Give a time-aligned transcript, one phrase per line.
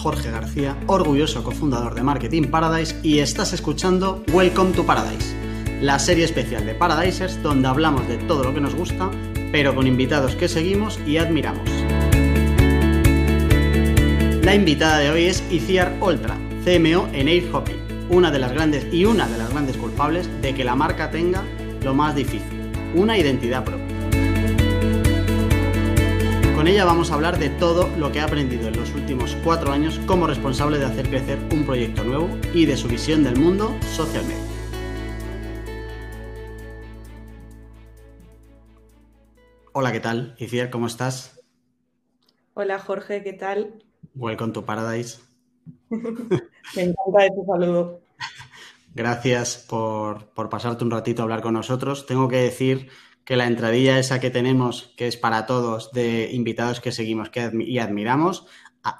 [0.00, 5.34] Jorge García, orgulloso cofundador de Marketing Paradise y estás escuchando Welcome to Paradise,
[5.82, 9.10] la serie especial de Paradisers donde hablamos de todo lo que nos gusta,
[9.52, 11.68] pero con invitados que seguimos y admiramos.
[14.42, 18.86] La invitada de hoy es Iciar Oltra, CMO en Air Hopping, una de las grandes
[18.90, 21.44] y una de las grandes culpables de que la marca tenga
[21.84, 23.79] lo más difícil, una identidad propia.
[26.60, 29.72] Con ella vamos a hablar de todo lo que ha aprendido en los últimos cuatro
[29.72, 33.74] años como responsable de hacer crecer un proyecto nuevo y de su visión del mundo
[33.80, 34.44] social media.
[39.72, 40.34] Hola, ¿qué tal?
[40.36, 41.42] Iciar, ¿cómo estás?
[42.52, 43.82] Hola, Jorge, ¿qué tal?
[44.14, 45.18] Welcome to Paradise.
[45.88, 48.00] Me encanta tu saludo.
[48.94, 52.04] Gracias por, por pasarte un ratito a hablar con nosotros.
[52.04, 52.90] Tengo que decir
[53.30, 57.78] que la entradilla esa que tenemos, que es para todos, de invitados que seguimos y
[57.78, 58.44] admiramos,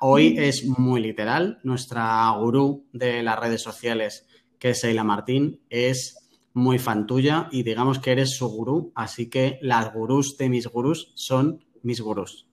[0.01, 1.59] hoy es muy literal.
[1.65, 4.29] Nuestra gurú de las redes sociales,
[4.61, 9.29] que es Seila Martín, es muy fan tuya y digamos que eres su gurú, así
[9.29, 12.47] que las gurús de mis gurús son mis gurús.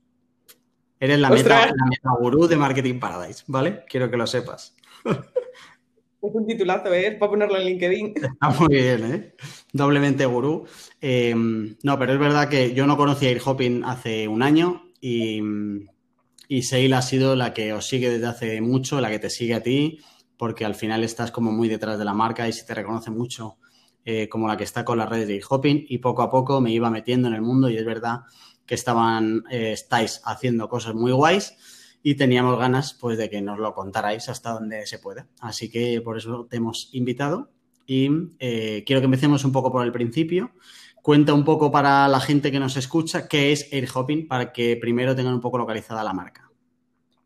[0.99, 3.83] Eres la meta, la meta gurú de Marketing Paradise, ¿vale?
[3.87, 4.75] Quiero que lo sepas.
[6.19, 7.15] Es un titulazo, ¿eh?
[7.19, 8.13] Para ponerlo en LinkedIn.
[8.15, 9.35] Está muy bien, ¿eh?
[9.71, 10.65] Doblemente gurú.
[10.99, 15.41] Em, no, pero es verdad que yo no conocía Air Hopping hace un año y,
[16.47, 19.53] y Seila ha sido la que os sigue desde hace mucho, la que te sigue
[19.53, 19.99] a ti,
[20.37, 23.57] porque al final estás como muy detrás de la marca y se te reconoce mucho
[24.09, 26.61] eh, como la que está con las redes de Air Hopping y poco a poco
[26.61, 28.21] me iba metiendo en el mundo y es verdad
[28.65, 31.55] que estaban, eh, estáis haciendo cosas muy guays
[32.03, 35.27] y teníamos ganas pues de que nos lo contarais hasta donde se pueda.
[35.41, 37.51] Así que por eso te hemos invitado
[37.85, 38.09] y
[38.39, 40.51] eh, quiero que empecemos un poco por el principio.
[41.07, 44.75] Cuenta un poco para la gente que nos escucha qué es Air Hopping para que
[44.75, 46.51] primero tengan un poco localizada la marca.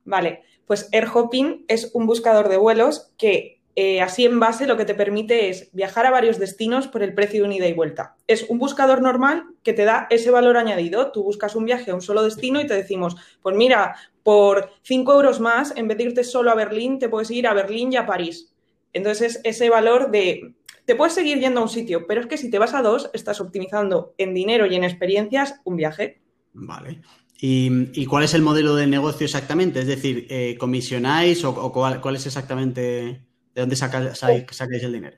[0.05, 4.77] Vale, pues Air Hopping es un buscador de vuelos que eh, así en base lo
[4.77, 7.73] que te permite es viajar a varios destinos por el precio de un ida y
[7.73, 8.17] vuelta.
[8.27, 11.11] Es un buscador normal que te da ese valor añadido.
[11.11, 15.11] Tú buscas un viaje a un solo destino y te decimos, pues mira, por 5
[15.11, 17.95] euros más, en vez de irte solo a Berlín, te puedes ir a Berlín y
[17.95, 18.53] a París.
[18.93, 20.53] Entonces, ese valor de,
[20.91, 23.09] te puedes seguir yendo a un sitio, pero es que si te vas a dos,
[23.13, 26.21] estás optimizando en dinero y en experiencias un viaje.
[26.51, 26.99] Vale.
[27.39, 29.79] ¿Y, cuál es el modelo de negocio exactamente?
[29.79, 33.23] Es decir, eh, ¿comisionáis o, cuál, es exactamente
[33.55, 34.21] ¿De dónde sacáis
[34.83, 35.15] el dinero?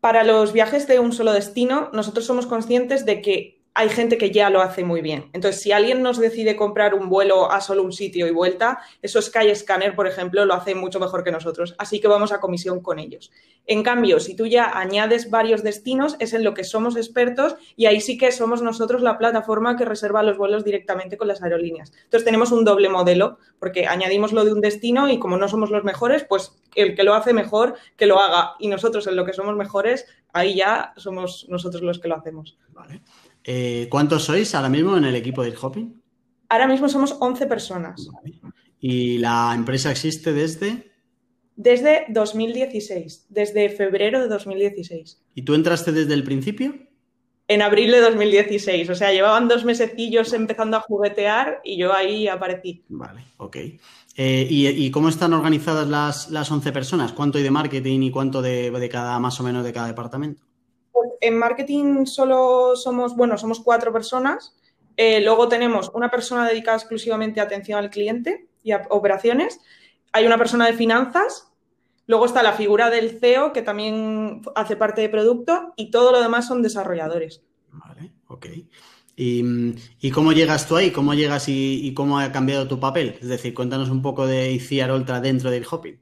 [0.00, 4.30] Para los viajes de un solo destino, nosotros somos conscientes de que hay gente que
[4.30, 5.28] ya lo hace muy bien.
[5.34, 9.20] Entonces, si alguien nos decide comprar un vuelo a solo un sitio y vuelta, eso
[9.20, 11.74] Skyscanner, por ejemplo, lo hace mucho mejor que nosotros.
[11.76, 13.30] Así que vamos a comisión con ellos.
[13.66, 17.84] En cambio, si tú ya añades varios destinos, es en lo que somos expertos y
[17.84, 21.92] ahí sí que somos nosotros la plataforma que reserva los vuelos directamente con las aerolíneas.
[22.04, 25.68] Entonces, tenemos un doble modelo porque añadimos lo de un destino y como no somos
[25.70, 28.54] los mejores, pues el que lo hace mejor, que lo haga.
[28.58, 32.56] Y nosotros en lo que somos mejores, ahí ya somos nosotros los que lo hacemos.
[32.70, 33.02] Vale.
[33.48, 36.02] Eh, ¿Cuántos sois ahora mismo en el equipo de Hopping?
[36.48, 38.08] Ahora mismo somos 11 personas.
[38.80, 40.92] ¿Y la empresa existe desde?
[41.54, 45.22] Desde 2016, desde febrero de 2016.
[45.34, 46.74] ¿Y tú entraste desde el principio?
[47.46, 52.26] En abril de 2016, o sea, llevaban dos mesecillos empezando a juguetear y yo ahí
[52.26, 52.84] aparecí.
[52.88, 53.56] Vale, ok.
[54.16, 57.12] Eh, ¿y, cómo están organizadas las, las 11 personas?
[57.12, 60.42] ¿Cuánto hay de marketing y cuánto de, de cada, más o menos, de cada departamento?
[61.20, 64.54] En marketing solo somos, bueno, somos cuatro personas.
[64.96, 69.60] Eh, luego tenemos una persona dedicada exclusivamente a atención al cliente y a operaciones.
[70.12, 71.52] Hay una persona de finanzas.
[72.06, 76.22] Luego está la figura del CEO, que también hace parte de producto, y todo lo
[76.22, 77.42] demás son desarrolladores.
[77.72, 78.46] Vale, ok.
[79.16, 80.90] ¿Y, cómo llegas tú ahí?
[80.90, 83.18] ¿Cómo llegas y, cómo ha cambiado tu papel?
[83.20, 85.98] Es decir, cuéntanos un poco de ICIAR Ultra dentro del Hopping.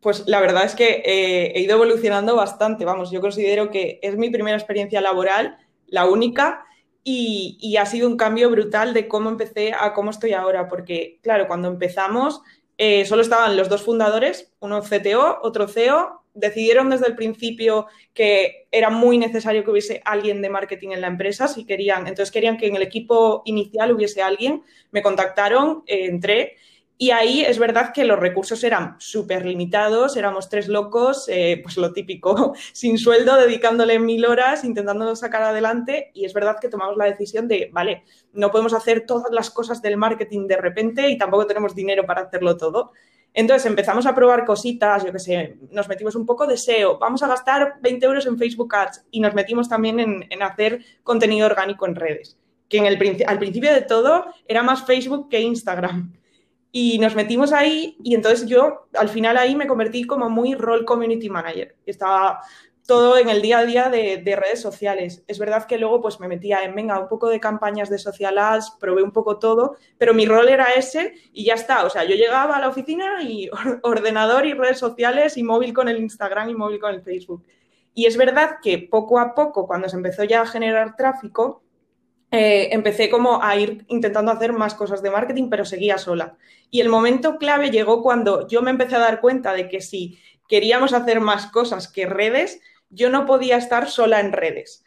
[0.00, 2.84] Pues la verdad es que eh, he ido evolucionando bastante.
[2.84, 6.64] Vamos, yo considero que es mi primera experiencia laboral, la única,
[7.02, 10.68] y, ha sido un cambio brutal de cómo empecé a cómo estoy ahora.
[10.68, 12.42] Porque, claro, cuando empezamos,
[12.76, 16.22] eh, solo estaban los dos fundadores, uno CTO, otro CEO.
[16.34, 21.08] Decidieron desde el principio que era muy necesario que hubiese alguien de marketing en la
[21.08, 22.06] empresa, si querían.
[22.06, 24.62] Entonces querían que en el equipo inicial hubiese alguien.
[24.92, 26.56] Me contactaron, eh, entré
[27.00, 31.76] y ahí es verdad que los recursos eran súper limitados, éramos tres locos, eh, pues
[31.76, 36.10] lo típico, sin sueldo, dedicándole mil horas, intentándolo sacar adelante.
[36.12, 38.02] Y es verdad que tomamos la decisión de, vale,
[38.32, 42.22] no podemos hacer todas las cosas del marketing de repente y tampoco tenemos dinero para
[42.22, 42.90] hacerlo todo.
[43.32, 47.22] Entonces empezamos a probar cositas, yo qué sé, nos metimos un poco de SEO, vamos
[47.22, 51.86] a gastar 20 euros en Facebook Ads y nos metimos también en, hacer contenido orgánico
[51.86, 52.36] en redes,
[52.68, 56.17] que en el, al principio de todo era más Facebook que Instagram.
[56.70, 60.84] Y nos metimos ahí y entonces yo al final ahí me convertí como muy role
[60.84, 61.76] community manager.
[61.86, 62.40] Estaba
[62.88, 65.22] todo en el día a día de, redes sociales.
[65.26, 68.38] Es verdad que luego pues me metía en, venga, un poco de campañas de social
[68.38, 71.84] ads, probé un poco todo, pero mi rol era ese y ya está.
[71.84, 73.50] O sea, yo llegaba a la oficina y
[73.82, 77.44] ordenador y redes sociales y móvil con el Instagram y móvil con el Facebook.
[77.92, 81.62] Y es verdad que poco a poco, cuando se empezó ya a generar tráfico,
[82.30, 86.36] eh, empecé como a ir intentando hacer más cosas de marketing, pero seguía sola.
[86.70, 90.18] Y el momento clave llegó cuando yo me empecé a dar cuenta de que si
[90.48, 92.60] queríamos hacer más cosas que redes,
[92.90, 94.84] yo no podía estar sola en redes.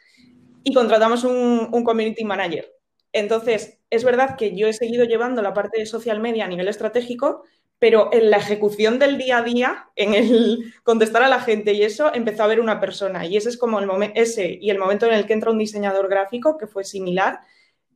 [0.64, 2.72] Y contratamos un, community manager.
[3.12, 6.68] Entonces, es verdad que yo he seguido llevando la parte de social media a nivel
[6.68, 7.42] estratégico,
[7.82, 11.82] pero en la ejecución del día a día, en el contestar a la gente y
[11.82, 13.26] eso, empezó a haber una persona.
[13.26, 15.58] Y ese es como el momento, ese y el momento en el que entra un
[15.58, 17.40] diseñador gráfico, que fue similar,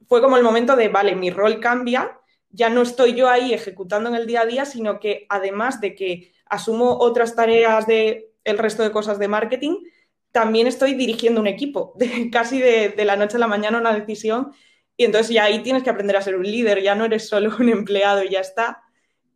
[0.09, 2.19] fue como el momento de, vale, mi rol cambia,
[2.51, 5.95] ya no estoy yo ahí ejecutando en el día a día, sino que además de
[5.95, 9.85] que asumo otras tareas de el resto de cosas de marketing,
[10.33, 11.95] también estoy dirigiendo un equipo,
[12.33, 14.51] casi de, la noche a la mañana una decisión.
[14.97, 17.55] Y entonces ya ahí tienes que aprender a ser un líder, ya no eres solo
[17.61, 18.83] un empleado y ya está.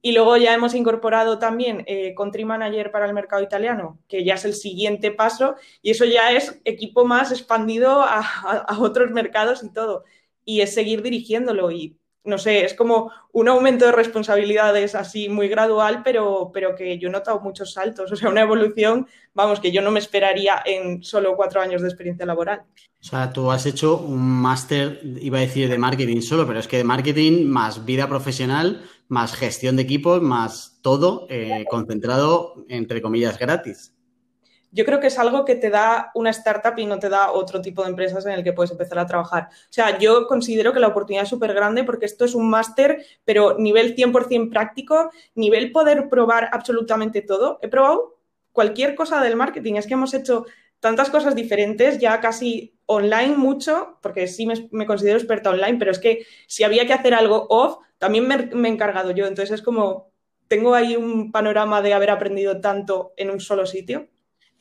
[0.03, 4.35] Y luego ya hemos incorporado también eh, Country Manager para el mercado italiano, que ya
[4.35, 9.63] es el siguiente paso, y eso ya es equipo más expandido a, a otros mercados
[9.63, 10.05] y todo.
[10.45, 11.71] Y es seguir dirigiéndolo.
[11.71, 16.99] Y no sé, es como un aumento de responsabilidades así muy gradual, pero, pero que
[16.99, 20.63] yo he notado muchos saltos, o sea, una evolución, vamos, que yo no me esperaría
[20.65, 22.63] en solo cuatro años de experiencia laboral.
[23.01, 26.69] O sea, tú has hecho un máster, iba a decir de marketing solo, pero es
[26.69, 33.03] que de marketing más vida profesional, más gestión de equipos, más todo eh, concentrado, entre
[33.03, 33.93] comillas, gratis
[34.73, 37.61] yo creo que es algo que te da una startup y no te da otro
[37.61, 39.49] tipo de empresas en el que puedes empezar a trabajar.
[39.51, 43.05] O sea, yo considero que la oportunidad es súper grande porque esto es un máster,
[43.25, 47.59] pero nivel 100% práctico, nivel poder probar absolutamente todo.
[47.63, 48.19] He probado
[48.53, 49.75] cualquier cosa del marketing.
[49.75, 50.47] Es que hemos hecho
[50.79, 55.99] tantas cosas diferentes, ya casi online mucho, porque sí me, considero experta online, pero es
[55.99, 59.27] que si había que hacer algo off, también me, he encargado yo.
[59.27, 60.11] Entonces es como,
[60.49, 64.09] tengo ahí un panorama de haber aprendido tanto en un solo sitio.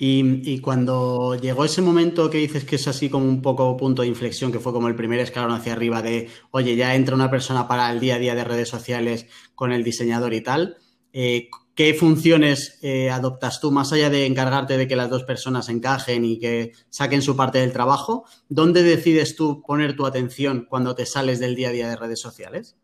[0.01, 4.07] Y, cuando llegó ese momento que dices que es así como un poco punto de
[4.07, 7.67] inflexión, que fue como el primer escalón hacia arriba de, oye, ya entra una persona
[7.67, 9.25] para el día a día de redes sociales
[9.55, 10.77] con el diseñador y tal,
[11.11, 15.67] eh, ¿qué funciones eh, adoptas tú más allá de encargarte de que las dos personas
[15.67, 18.23] encajen y que saquen su parte del trabajo?
[18.47, 22.21] ¿Dónde decides tú poner tu atención cuando te sales del día a día de redes
[22.21, 22.77] sociales?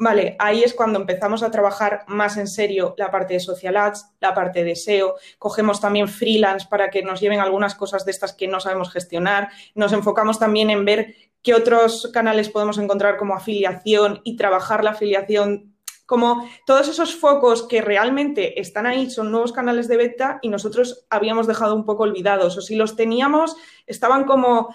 [0.00, 4.06] Vale, ahí es cuando empezamos a trabajar más en serio la parte de social ads,
[4.20, 5.16] la parte de SEO.
[5.38, 9.48] Cogemos también freelance para que nos lleven algunas cosas de estas que no sabemos gestionar.
[9.74, 14.90] Nos enfocamos también en ver qué otros canales podemos encontrar como afiliación y trabajar la
[14.90, 15.74] afiliación.
[16.06, 21.06] Como todos esos focos que realmente están ahí son nuevos canales de beta y nosotros
[21.10, 22.56] habíamos dejado un poco olvidados.
[22.56, 24.74] O si los teníamos, estaban como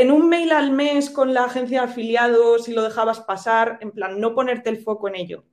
[0.00, 3.90] en un mail al mes con la agencia de afiliados y lo dejabas pasar, en
[3.90, 5.44] plan, no ponerte el foco en ello.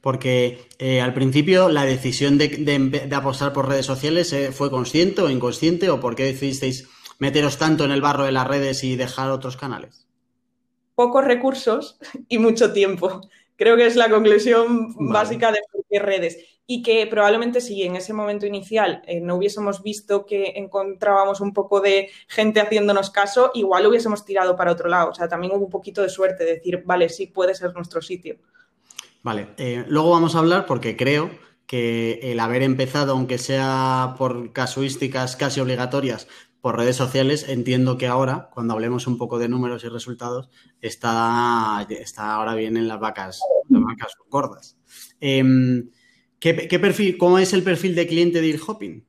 [0.00, 5.30] Porque eh, al principio la decisión de, apostar por redes sociales eh, fue consciente o
[5.30, 6.88] inconsciente o por qué decidisteis
[7.18, 10.06] meteros tanto en el barro de las redes y dejar otros canales?
[10.94, 11.98] Pocos recursos
[12.28, 13.20] y mucho tiempo.
[13.58, 17.96] Creo que es la conclusión básica de por qué redes y que probablemente si en
[17.96, 23.50] ese momento inicial eh, no hubiésemos visto que encontrábamos un poco de gente haciéndonos caso,
[23.54, 25.10] igual hubiésemos tirado para otro lado.
[25.10, 28.00] O sea, también hubo un poquito de suerte de decir, vale, sí puede ser nuestro
[28.00, 28.36] sitio.
[29.24, 31.28] Vale, eh, luego vamos a hablar porque creo
[31.66, 36.28] que el haber empezado, aunque sea por casuísticas casi obligatorias,
[36.60, 40.50] por redes sociales, entiendo que ahora, cuando hablemos un poco de números y resultados,
[40.80, 44.76] está, está ahora bien en las vacas, las vacas gordas.
[45.20, 45.90] Em,
[46.40, 49.04] ¿Qué, perfil, ¿Cómo es el perfil de cliente de IrHopping?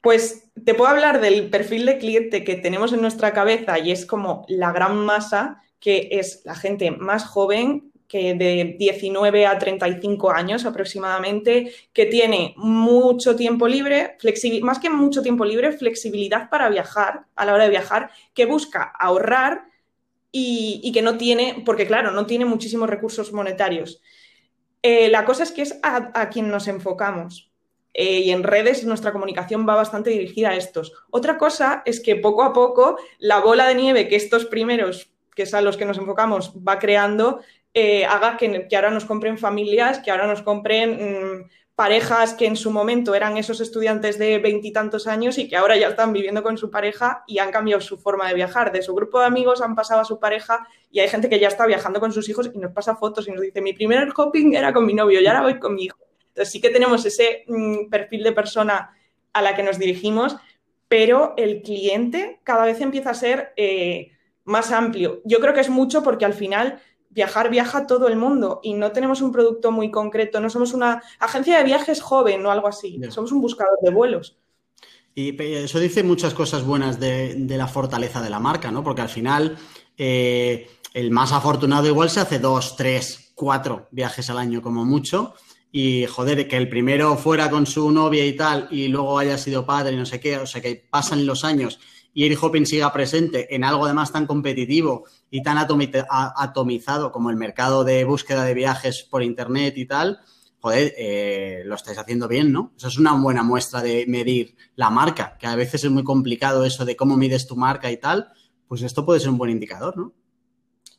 [0.00, 4.06] Pues te puedo hablar del perfil de cliente que tenemos en nuestra cabeza y es
[4.06, 10.30] como la gran masa, que es la gente más joven, que de 19 a 35
[10.30, 14.18] años aproximadamente, que tiene mucho tiempo libre,
[14.60, 18.82] más que mucho tiempo libre, flexibilidad para viajar a la hora de viajar, que busca
[18.82, 19.64] ahorrar
[20.30, 24.02] y que no tiene, porque claro, no tiene muchísimos recursos monetarios.
[24.82, 27.50] Eh, la cosa es que es a, quien nos enfocamos.
[27.94, 30.92] Eh, y en redes nuestra comunicación va bastante dirigida a estos.
[31.10, 35.42] Otra cosa es que poco a poco la bola de nieve que estos primeros, que
[35.42, 37.40] es a los que nos enfocamos, va creando,
[37.74, 42.56] eh, haga que, ahora nos compren familias, que ahora nos compren mm, parejas que en
[42.56, 46.58] su momento eran esos estudiantes de veintitantos años y que ahora ya están viviendo con
[46.58, 48.72] su pareja y han cambiado su forma de viajar.
[48.72, 51.48] De su grupo de amigos han pasado a su pareja y hay gente que ya
[51.48, 54.54] está viajando con sus hijos y nos pasa fotos y nos dice, mi primer hopping
[54.54, 55.98] era con mi novio y ahora voy con mi hijo.
[56.28, 58.94] Entonces sí que tenemos ese mm, perfil de persona
[59.32, 60.36] a la que nos dirigimos,
[60.88, 64.12] pero el cliente cada vez empieza a ser eh,
[64.44, 65.22] más amplio.
[65.24, 66.80] Yo creo que es mucho porque al final
[67.14, 71.02] viajar viaja todo el mundo y no tenemos un producto muy concreto, no somos una
[71.18, 74.38] agencia de viajes joven o algo así, somos un buscador de vuelos.
[75.14, 78.82] Y eso dice muchas cosas buenas de, la fortaleza de la marca, ¿no?
[78.82, 79.58] Porque al final
[79.98, 85.34] eh, el más afortunado igual se hace dos, tres, cuatro viajes al año como mucho.
[85.70, 89.66] Y joder, que el primero fuera con su novia y tal, y luego haya sido
[89.66, 91.78] padre y no sé qué, o sea que pasan los años
[92.14, 97.36] y Eric Hopping siga presente en algo además tan competitivo y tan atomizado como el
[97.36, 100.20] mercado de búsqueda de viajes por internet y tal,
[100.60, 102.74] joder, eh, lo estáis haciendo bien, ¿no?
[102.76, 106.66] Eso es una buena muestra de medir la marca, que a veces es muy complicado
[106.66, 108.28] eso de cómo mides tu marca y tal,
[108.68, 110.12] pues esto puede ser un buen indicador, ¿no?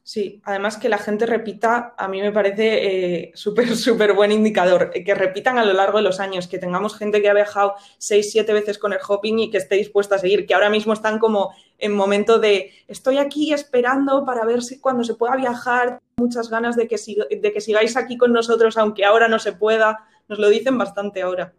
[0.05, 4.91] Sí, además que la gente repita, a mí me parece eh, súper, súper buen indicador.
[4.93, 7.75] Eh, que repitan a lo largo de los años, que tengamos gente que ha viajado
[7.98, 10.91] seis, siete veces con el hopping y que esté dispuesta a seguir, que ahora mismo
[10.91, 16.01] están como en momento de estoy aquí esperando para ver si cuando se pueda viajar,
[16.17, 20.05] muchas ganas de que, de que sigáis aquí con nosotros, aunque ahora no se pueda.
[20.27, 21.53] Nos lo dicen bastante ahora.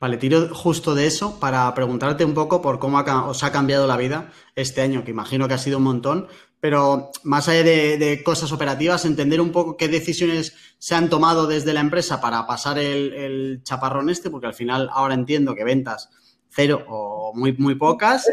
[0.00, 3.98] Vale, tiro justo de eso para preguntarte un poco por cómo os ha cambiado la
[3.98, 6.26] vida este año, que imagino que ha sido un montón,
[6.60, 11.72] pero más allá de, cosas operativas, entender un poco qué decisiones se han tomado desde
[11.72, 16.10] la empresa para pasar el, chaparrón este, porque al final ahora entiendo que ventas
[16.50, 18.30] cero o muy, muy pocas.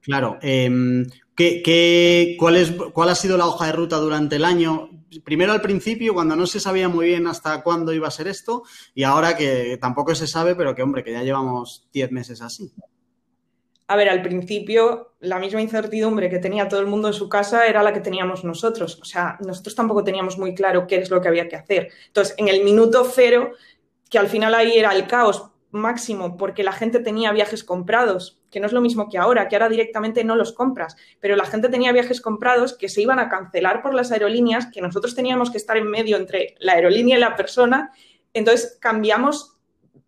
[0.00, 1.06] Claro, em,
[1.36, 4.90] ¿qué, cuál, es, ¿cuál ha sido la hoja de ruta durante el año?
[5.24, 8.64] Primero al principio, cuando no se sabía muy bien hasta cuándo iba a ser esto,
[8.94, 12.72] y ahora que tampoco se sabe, pero que hombre, que ya llevamos 10 meses así.
[13.88, 17.66] A ver, al principio la misma incertidumbre que tenía todo el mundo en su casa
[17.66, 18.98] era la que teníamos nosotros.
[19.00, 21.88] O sea, nosotros tampoco teníamos muy claro qué es lo que había que hacer.
[22.06, 23.52] Entonces, en el minuto cero,
[24.10, 28.60] que al final ahí era el caos máximo porque la gente tenía viajes comprados, que
[28.60, 31.68] no es lo mismo que ahora, que ahora directamente no los compras, pero la gente
[31.68, 35.58] tenía viajes comprados que se iban a cancelar por las aerolíneas, que nosotros teníamos que
[35.58, 37.92] estar en medio entre la aerolínea y la persona.
[38.32, 39.57] Entonces cambiamos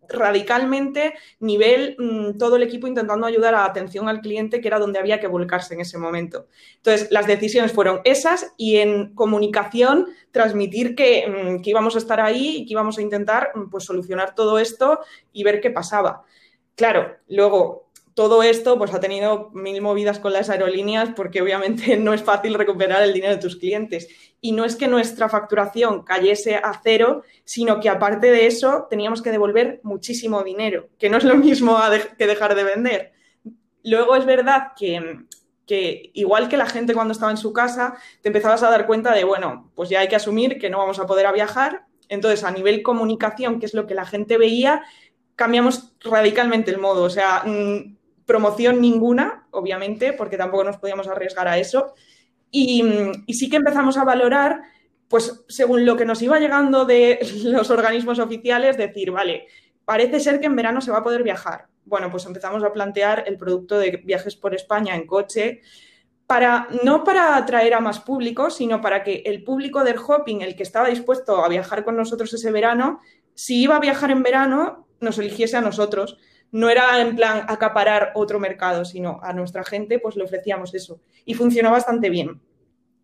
[0.07, 4.99] radicalmente nivel mm, todo el equipo intentando ayudar a atención al cliente, que era donde
[4.99, 6.47] había que volcarse en ese momento.
[6.77, 12.19] Entonces, las decisiones fueron esas y en comunicación transmitir que, mm, que íbamos a estar
[12.19, 14.99] ahí y que íbamos a intentar mm, pues, solucionar todo esto
[15.31, 16.23] y ver qué pasaba.
[16.75, 22.13] Claro, luego todo esto pues ha tenido mil movidas con las aerolíneas porque obviamente no
[22.13, 24.07] es fácil recuperar el dinero de tus clientes.
[24.41, 29.21] Y no es que nuestra facturación cayese a cero, sino que aparte de eso teníamos
[29.21, 31.77] que devolver muchísimo dinero, que no es lo mismo
[32.17, 33.13] que dejar de vender.
[33.83, 35.19] Luego es verdad que,
[35.67, 39.13] que igual que la gente cuando estaba en su casa, te empezabas a dar cuenta
[39.13, 41.85] de, bueno, pues ya hay que asumir que no vamos a poder viajar.
[42.09, 44.83] Entonces, a nivel comunicación, que es lo que la gente veía,
[45.35, 47.03] cambiamos radicalmente el modo.
[47.03, 51.93] O sea, mm, promoción ninguna, obviamente, porque tampoco nos podíamos arriesgar a eso.
[52.49, 52.83] Y,
[53.29, 54.61] sí que empezamos a valorar,
[55.07, 59.47] pues según lo que nos iba llegando de los organismos oficiales, decir, vale,
[59.85, 61.67] parece ser que en verano se va a poder viajar.
[61.85, 65.61] Bueno, pues empezamos a plantear el producto de viajes por España en coche,
[66.27, 70.55] para, no para atraer a más público, sino para que el público del hopping, el
[70.55, 72.99] que estaba dispuesto a viajar con nosotros ese verano,
[73.33, 76.17] si iba a viajar en verano, nos eligiese a nosotros
[76.51, 80.99] no era en plan acaparar otro mercado, sino a nuestra gente pues le ofrecíamos eso.
[81.25, 82.41] Y funcionó bastante bien.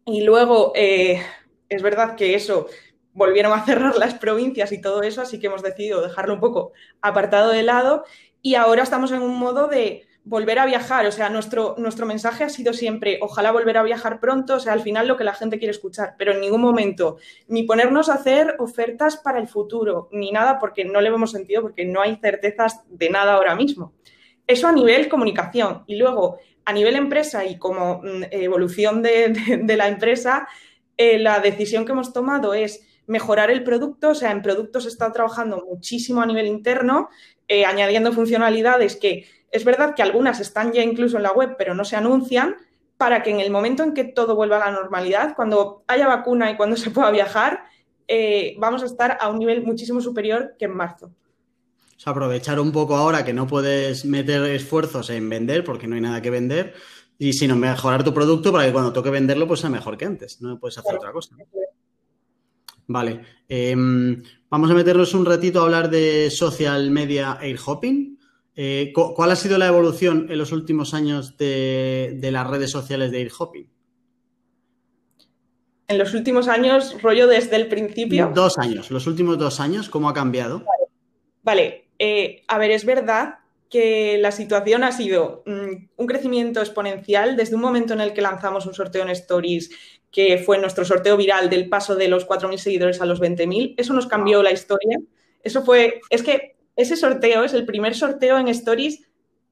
[0.05, 1.21] Y luego, eh,
[1.69, 2.67] es verdad que eso,
[3.13, 6.73] volvieron a cerrar las provincias y todo eso, así que hemos decidido dejarlo un poco
[7.01, 8.05] apartado de lado
[8.41, 12.43] y ahora estamos en un modo de volver a viajar, o sea, nuestro, nuestro mensaje
[12.43, 15.33] ha sido siempre, ojalá volver a viajar pronto, o sea, al final lo que la
[15.33, 17.17] gente quiere escuchar, pero en ningún momento
[17.47, 21.61] ni ponernos a hacer ofertas para el futuro, ni nada, porque no le hemos sentido,
[21.61, 23.93] porque no hay certezas de nada ahora mismo.
[24.45, 25.83] Eso a nivel comunicación.
[25.87, 30.47] Y luego, a nivel empresa y como mm, evolución de, la empresa,
[30.97, 35.11] eh, la decisión que hemos tomado es mejorar el producto, o sea, en productos está
[35.13, 37.09] trabajando muchísimo a nivel interno,
[37.47, 41.73] eh, añadiendo funcionalidades que es verdad que algunas están ya incluso en la web, pero
[41.73, 42.55] no se anuncian
[42.97, 46.51] para que en el momento en que todo vuelva a la normalidad, cuando haya vacuna
[46.51, 47.63] y cuando se pueda viajar,
[48.07, 51.07] eh, vamos a estar a un nivel muchísimo superior que en marzo.
[51.07, 55.95] O sea, aprovechar un poco ahora que no puedes meter esfuerzos en vender porque no
[55.95, 56.75] hay nada que vender
[57.17, 60.39] y sino mejorar tu producto para que cuando toque venderlo pues sea mejor que antes,
[60.41, 61.35] no puedes hacer otra cosa.
[62.87, 63.21] Vale.
[63.49, 68.16] Em, vamos a meternos un ratito a hablar de social media air hopping.
[68.59, 73.21] Eh, ¿Cuál ha sido la evolución en los últimos años de, las redes sociales de
[73.21, 73.69] air hopping?
[75.87, 78.31] En los últimos años, rollo desde el principio.
[78.33, 80.65] Dos años, los últimos dos años, ¿cómo ha cambiado?
[81.43, 83.35] Vale, eh, a ver, es verdad
[83.69, 88.21] que la situación ha sido mm, un crecimiento exponencial desde un momento en el que
[88.21, 89.69] lanzamos un sorteo en Stories,
[90.09, 93.75] que fue nuestro sorteo viral del paso de los 4.000 seguidores a los 20.000.
[93.77, 94.97] Eso nos cambió la historia.
[95.43, 99.01] Eso fue, es que ese sorteo es el primer sorteo en Stories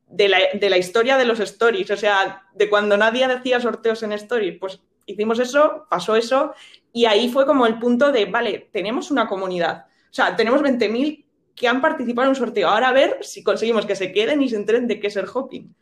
[0.08, 4.58] de la, historia de los Stories, o sea, de cuando nadie decía sorteos en Stories.
[4.60, 6.53] Pues hicimos eso, pasó eso,
[6.94, 9.88] y ahí fue como el punto de, vale, tenemos una comunidad.
[10.10, 12.70] O sea, tenemos 20.000 que han participado en un sorteo.
[12.70, 15.25] Ahora a ver si conseguimos que se queden y se enteren de qué es el
[15.32, 15.75] hopping.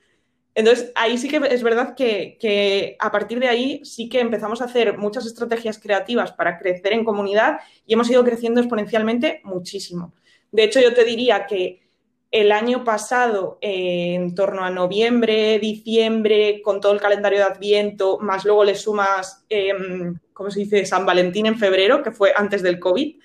[0.56, 4.66] Entonces, ahí sí que es verdad que, a partir de ahí sí que empezamos a
[4.66, 10.14] hacer muchas estrategias creativas para crecer en comunidad y hemos ido creciendo exponencialmente muchísimo.
[10.54, 11.82] De hecho, yo te diría que
[12.30, 18.20] el año pasado, eh, en torno a noviembre, diciembre, con todo el calendario de Adviento,
[18.20, 22.62] más luego le sumas, em, ¿cómo se dice?, San Valentín en febrero, que fue antes
[22.62, 23.20] del COVID,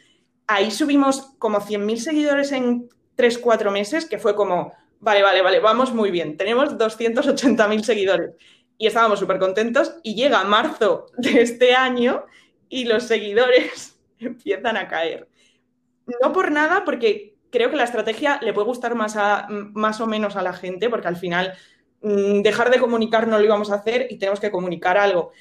[0.47, 5.93] ahí subimos como 100.000 seguidores en 3-4 meses, que fue como, vale, vale, vale, vamos
[5.93, 8.31] muy bien, tenemos 280.000 seguidores
[8.79, 12.25] y estábamos súper contentos y llega marzo de este año
[12.71, 15.28] y los seguidores empiezan a caer.
[16.23, 20.07] No por nada, porque creo que la estrategia le puede gustar más, a, más o
[20.07, 21.55] menos a la gente, porque al final
[22.03, 25.33] mm, dejar de comunicar no lo íbamos a hacer y tenemos que comunicar algo.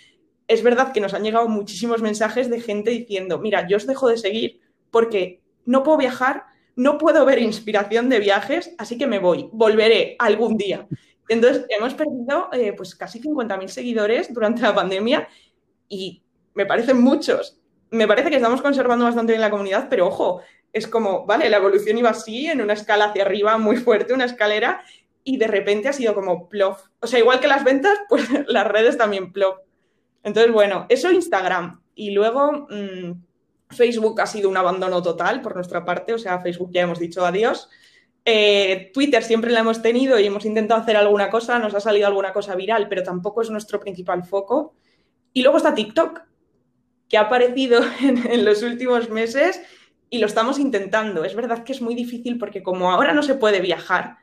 [0.48, 4.08] Es verdad que nos han llegado muchísimos mensajes de gente diciendo, mira, yo os dejo
[4.08, 6.46] de seguir porque no puedo viajar,
[6.76, 10.88] no puedo ver inspiración de viajes, así que me voy, volveré algún día.
[11.28, 15.28] Entonces, hemos perdido eh, pues casi 50.000 seguidores durante la pandemia
[15.90, 17.60] y me parecen muchos.
[17.90, 20.42] Me parece que estamos conservando bastante bien la comunidad, pero ojo,
[20.74, 24.26] es como, vale, la evolución iba así, en una escala hacia arriba muy fuerte, una
[24.26, 24.84] escalera,
[25.24, 26.82] y de repente ha sido como plof.
[27.00, 29.58] O sea, igual que las ventas, pues las redes también plof.
[30.24, 31.82] Entonces, bueno, eso Instagram.
[31.96, 33.14] Y luego, mm,
[33.70, 37.25] Facebook ha sido un abandono total por nuestra parte, o sea, Facebook ya hemos dicho
[37.25, 37.70] adiós.
[38.30, 42.08] Eh, Twitter siempre la hemos tenido y hemos intentado hacer alguna cosa, nos ha salido
[42.08, 44.75] alguna cosa viral, pero tampoco es nuestro principal foco.
[45.32, 46.22] Y luego está TikTok,
[47.08, 49.62] que ha aparecido en, los últimos meses
[50.09, 51.24] y lo estamos intentando.
[51.24, 54.17] Es verdad que es muy difícil porque como ahora no se puede viajar,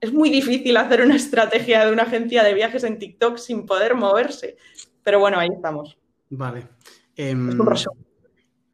[0.00, 3.94] es muy difícil hacer una estrategia de una agencia de viajes en TikTok sin poder
[3.94, 4.56] moverse.
[5.02, 5.96] Pero bueno, ahí estamos.
[6.30, 6.68] Vale.
[7.16, 7.50] Em,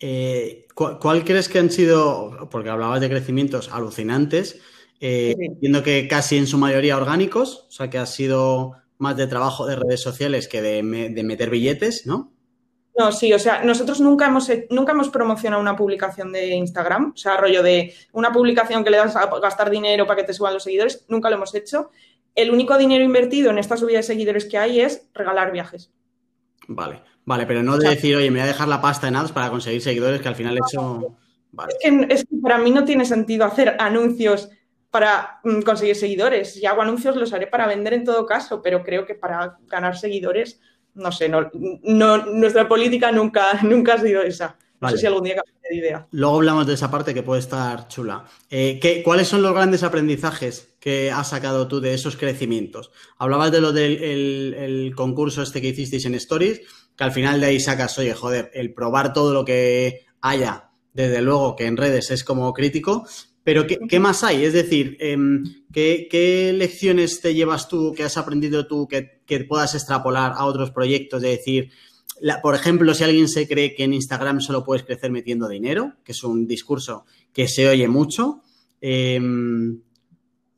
[0.01, 4.61] eh, ¿cuál, crees que han sido, porque hablabas de crecimientos alucinantes,
[5.01, 9.27] eh, viendo que casi en su mayoría orgánicos, o sea que ha sido más de
[9.27, 12.34] trabajo de redes sociales que de, meter billetes, ¿no?
[12.97, 17.17] No, sí, o sea, nosotros nunca hemos, nunca hemos promocionado una publicación de Instagram, o
[17.17, 20.55] sea, rollo de una publicación que le das a gastar dinero para que te suban
[20.55, 21.91] los seguidores, nunca lo hemos hecho.
[22.35, 25.93] El único dinero invertido en esta subida de seguidores que hay es regalar viajes.
[26.69, 27.03] Vale.
[27.27, 29.49] Vale, pero no de decir, oye, me voy a dejar la pasta en ads para
[29.49, 31.17] conseguir seguidores, que al final eso.
[31.81, 34.51] Es, que, para mí no tiene sentido hacer anuncios
[34.91, 36.55] para mm, conseguir seguidores.
[36.55, 39.97] Si hago anuncios los haré para vender en todo caso, pero creo que para ganar
[39.97, 40.61] seguidores,
[40.95, 41.51] no sé, no,
[42.27, 44.57] nuestra política nunca, nunca ha sido esa.
[44.81, 46.07] No sé si algún día cambiaré de idea.
[46.11, 48.27] Luego hablamos de esa parte que puede estar chula.
[48.51, 52.91] Eh, ¿qué, ¿Cuáles son los grandes aprendizajes que has sacado tú de esos crecimientos?
[53.17, 56.61] Hablabas de lo del el concurso este que hicisteis en Stories
[56.97, 61.23] que al final de ahí sacas, oye, joder, el probar todo lo que haya, desde
[61.23, 63.07] luego que en redes es como crítico,
[63.45, 64.45] pero ¿qué, más hay?
[64.45, 70.33] Es decir, em, ¿qué, lecciones te llevas tú, que has aprendido tú, que, puedas extrapolar
[70.35, 71.23] a otros proyectos?
[71.23, 71.71] De decir,
[72.43, 76.13] por ejemplo, si alguien se cree que en Instagram solo puedes crecer metiendo dinero, que
[76.13, 78.41] es un discurso que se oye mucho,
[78.81, 79.21] eh,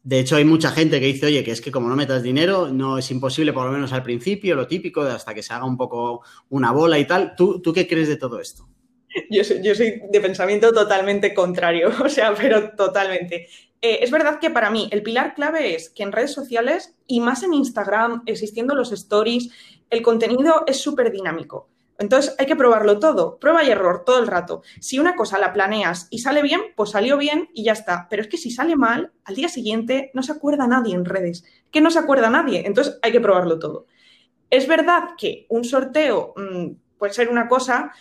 [0.07, 2.68] de hecho, hay mucha gente que dice, oye, que es que como no metas dinero,
[2.72, 5.77] no es imposible, por lo menos al principio, lo típico, hasta que se haga un
[5.77, 7.35] poco una bola y tal.
[7.37, 8.68] ¿Tú, tú qué crees de todo esto?
[9.31, 13.48] Yo soy, yo soy de pensamiento totalmente contrario, o sea, pero totalmente.
[13.81, 17.20] Eh, es verdad que para mí el pilar clave es que en redes sociales y
[17.20, 19.50] más en Instagram, existiendo los stories,
[19.90, 21.68] el contenido es súper dinámico.
[21.98, 24.62] Entonces hay que probarlo todo, prueba y error todo el rato.
[24.81, 28.07] Si una cosa la planeas y sale bien, pues salió bien y ya está.
[28.11, 31.44] Pero es que si sale mal, al día siguiente no se acuerda nadie en redes.
[31.70, 32.66] Que no se acuerda nadie.
[32.66, 33.87] Entonces hay que probarlo todo.
[34.50, 37.92] Es verdad que un sorteo mm, puede ser una cosa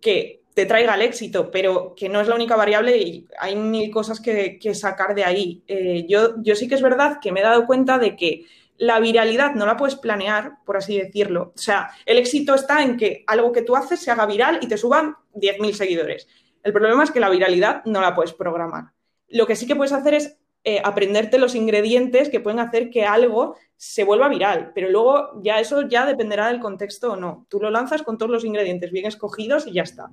[0.00, 3.90] que te traiga el éxito, pero que no es la única variable y hay mil
[3.90, 5.62] cosas que, sacar de ahí.
[5.66, 8.46] Eh, yo, yo sí que es verdad que me he dado cuenta de que
[8.80, 11.52] la viralidad no la puedes planear, por así decirlo.
[11.54, 14.68] O sea, el éxito está en que algo que tú haces se haga viral y
[14.68, 16.26] te suban 10.000 seguidores.
[16.62, 18.92] El problema es que la viralidad no la puedes programar.
[19.28, 23.04] Lo que sí que puedes hacer es eh, aprenderte los ingredientes que pueden hacer que
[23.04, 27.46] algo se vuelva viral, pero luego ya eso ya dependerá del contexto o no.
[27.48, 30.10] Tú lo lanzas con todos los ingredientes bien escogidos y ya está.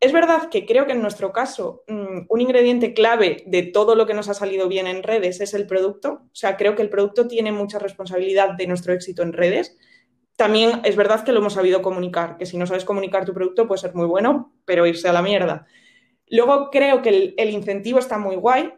[0.00, 4.06] Es verdad que creo que en nuestro caso mm, un ingrediente clave de todo lo
[4.06, 6.20] que nos ha salido bien en redes es el producto.
[6.22, 9.76] O sea, creo que el producto tiene mucha responsabilidad de nuestro éxito en redes.
[10.36, 13.66] También es verdad que lo hemos sabido comunicar, que si no sabes comunicar tu producto
[13.66, 15.66] puede ser muy bueno, pero irse a la mierda.
[16.28, 18.72] Luego creo que el, el incentivo está muy guay.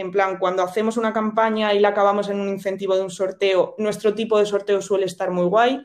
[0.00, 3.74] En plan, cuando hacemos una campaña y la acabamos en un incentivo de un sorteo,
[3.78, 5.82] nuestro tipo de sorteo suele estar muy guay.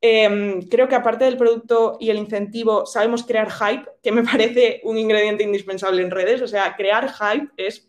[0.00, 4.80] Em, creo que aparte del producto y el incentivo, sabemos crear hype, que me parece
[4.84, 6.40] un ingrediente indispensable en redes.
[6.40, 7.88] O sea, crear hype es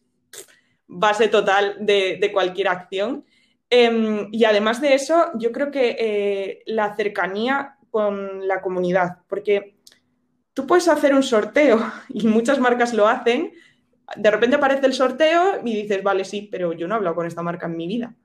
[0.86, 3.26] base total de, cualquier acción.
[3.70, 9.78] Em, y además de eso, yo creo que eh, la cercanía con la comunidad, porque
[10.54, 13.54] tú puedes hacer un sorteo y muchas marcas lo hacen.
[14.16, 17.26] De repente aparece el sorteo y dices, vale, sí, pero yo no he hablado con
[17.26, 18.16] esta marca en mi vida.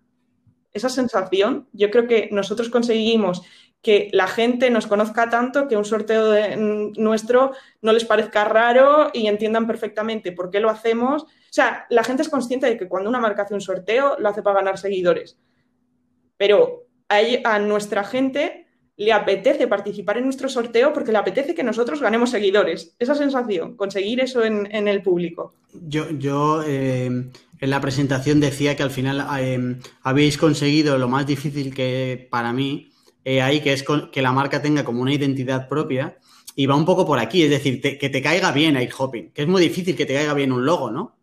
[0.73, 3.43] Esa sensación, yo creo que nosotros conseguimos
[3.83, 6.35] que la gente nos conozca tanto que un sorteo
[6.97, 11.23] nuestro no les parezca raro y entiendan perfectamente por qué lo hacemos.
[11.23, 14.29] O sea, la gente es consciente de que cuando una marca hace un sorteo lo
[14.29, 15.39] hace para ganar seguidores.
[16.37, 18.68] Pero a, nuestra gente
[18.99, 22.97] le apetece participar en nuestro sorteo porque le apetece que nosotros ganemos seguidores.
[22.99, 25.55] Esa sensación, conseguir eso en, el público.
[25.73, 31.27] Yo, yo eh, en la presentación decía que al final eh, habéis conseguido lo más
[31.27, 32.91] difícil que para mí,
[33.25, 36.19] eh, ahí, que es que la marca tenga como una identidad propia.
[36.57, 39.43] Y va un poco por aquí, es decir, que te caiga bien Air Hopping, que
[39.43, 41.17] es muy difícil que te caiga bien un logo, ¿no?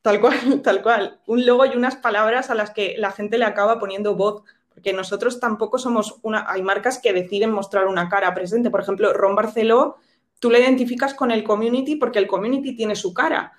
[0.00, 1.20] Tal cual, tal cual.
[1.26, 4.42] Un logo y unas palabras a las que la gente le acaba poniendo voz,
[4.78, 6.46] porque nosotros tampoco somos una.
[6.48, 8.70] Hay marcas que deciden mostrar una cara presente.
[8.70, 9.96] Por ejemplo, Ron Barceló,
[10.38, 13.54] tú le identificas con el community porque el community tiene su cara.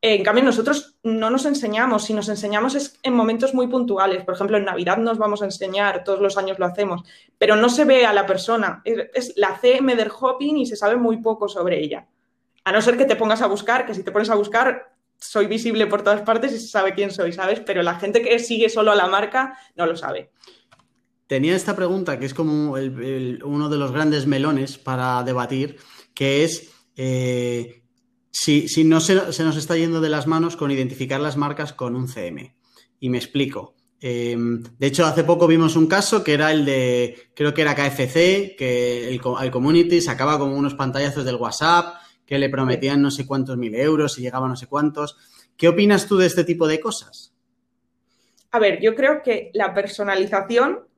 [0.00, 4.22] En cambio, nosotros no nos enseñamos, si nos enseñamos es en momentos muy puntuales.
[4.22, 7.02] Por ejemplo, en Navidad nos vamos a enseñar, todos los años lo hacemos,
[7.36, 8.80] pero no se ve a la persona.
[8.84, 12.06] Es, la CM del hopping y se sabe muy poco sobre ella.
[12.62, 15.46] A no ser que te pongas a buscar, que si te pones a buscar, soy
[15.46, 17.58] visible por todas partes y se sabe quién soy, ¿sabes?
[17.58, 20.30] Pero la gente que sigue solo a la marca no lo sabe.
[21.30, 25.76] Tenía esta pregunta que es como uno de los grandes melones para debatir,
[26.12, 27.84] que es eh,
[28.32, 32.08] si, no se, nos está yendo de las manos con identificar las marcas con un
[32.08, 32.56] CM.
[32.98, 33.76] Y me explico.
[34.00, 37.76] Em, de hecho, hace poco vimos un caso que era el de, creo que era
[37.76, 39.20] KFC, que el,
[39.52, 41.94] community sacaba como unos pantallazos del WhatsApp,
[42.26, 45.16] que le prometían no sé cuántos mil euros y llegaba no sé cuántos.
[45.56, 47.32] ¿Qué opinas tú de este tipo de cosas?
[48.50, 50.89] A ver, yo creo que la personalización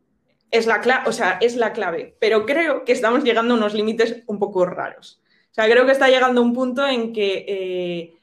[0.52, 3.74] es la, clave, o sea, es la clave, pero creo que estamos llegando a unos
[3.74, 5.20] límites un poco raros.
[5.50, 8.18] O sea, creo que está llegando a un punto en que eh,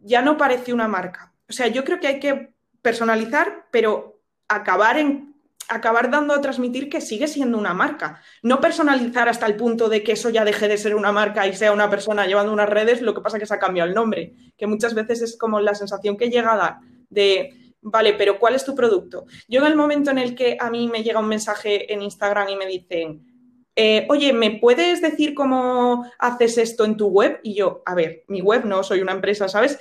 [0.00, 1.32] ya no parece una marca.
[1.48, 5.32] O sea, yo creo que hay que personalizar, pero acabar en
[5.68, 8.20] acabar dando a transmitir que sigue siendo una marca.
[8.42, 11.54] No personalizar hasta el punto de que eso ya deje de ser una marca y
[11.54, 13.94] sea una persona llevando unas redes, lo que pasa es que se ha cambiado el
[13.94, 18.38] nombre, que muchas veces es como la sensación que llega a dar de, vale, pero
[18.38, 19.26] ¿cuál es tu producto?
[19.48, 22.48] Yo en el momento en el que a mí me llega un mensaje en Instagram
[22.48, 23.26] y me dicen,
[23.74, 27.40] eh, oye, ¿me puedes decir cómo haces esto en tu web?
[27.42, 29.78] Y yo, a ver, mi web no, soy una empresa, ¿sabes?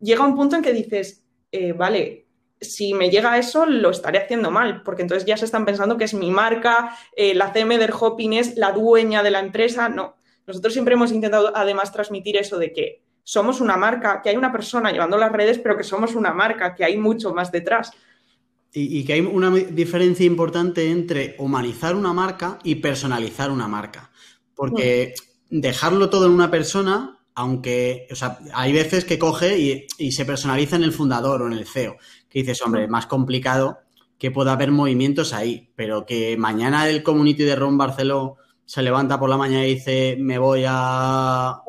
[0.00, 2.26] Llega un punto en que dices, eh, vale,
[2.60, 6.04] si me llega eso, lo estaré haciendo mal, porque entonces ya se están pensando que
[6.04, 9.88] es mi marca, eh, la CM del Hopping es la dueña de la empresa.
[9.88, 14.36] No, nosotros siempre hemos intentado además transmitir eso de que somos una marca, que hay
[14.36, 17.90] una persona llevando las redes, pero que somos una marca, que hay mucho más detrás.
[18.76, 24.10] Y, que hay una diferencia importante entre humanizar una marca y personalizar una marca.
[24.54, 25.14] Porque
[25.48, 30.74] dejarlo todo en una persona, aunque, o sea, hay veces que coge y, se personaliza
[30.74, 31.96] en el fundador o en el CEO.
[32.28, 33.78] Que dices, hombre, más complicado
[34.18, 39.20] que pueda haber movimientos ahí, pero que mañana el community de Ron Barceló se levanta
[39.20, 41.60] por la mañana y dice, me voy a...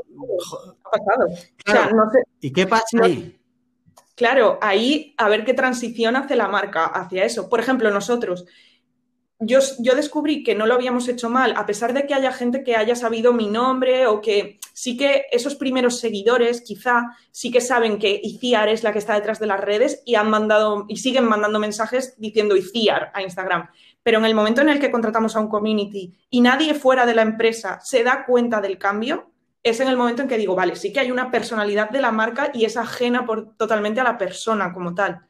[0.97, 2.11] Pasado.
[2.41, 3.39] ¿Y qué pasa ahí?
[4.15, 7.49] Claro, ahí a ver qué transición hace la marca hacia eso.
[7.49, 8.45] Por ejemplo, nosotros,
[9.39, 12.63] yo, yo, descubrí que no lo habíamos hecho mal, a pesar de que haya gente
[12.63, 17.59] que haya sabido mi nombre o que sí que esos primeros seguidores quizá sí que
[17.59, 20.95] saben que ICIAR es la que está detrás de las redes y han mandado y
[20.97, 23.69] siguen mandando mensajes diciendo ICIAR a Instagram.
[24.01, 27.15] Pero en el momento en el que contratamos a un community y nadie fuera de
[27.15, 29.31] la empresa se da cuenta del cambio,
[29.65, 32.11] es en el momento en que digo, vale, sí que hay una personalidad de la
[32.11, 35.25] marca y es ajena por, totalmente a la persona como tal.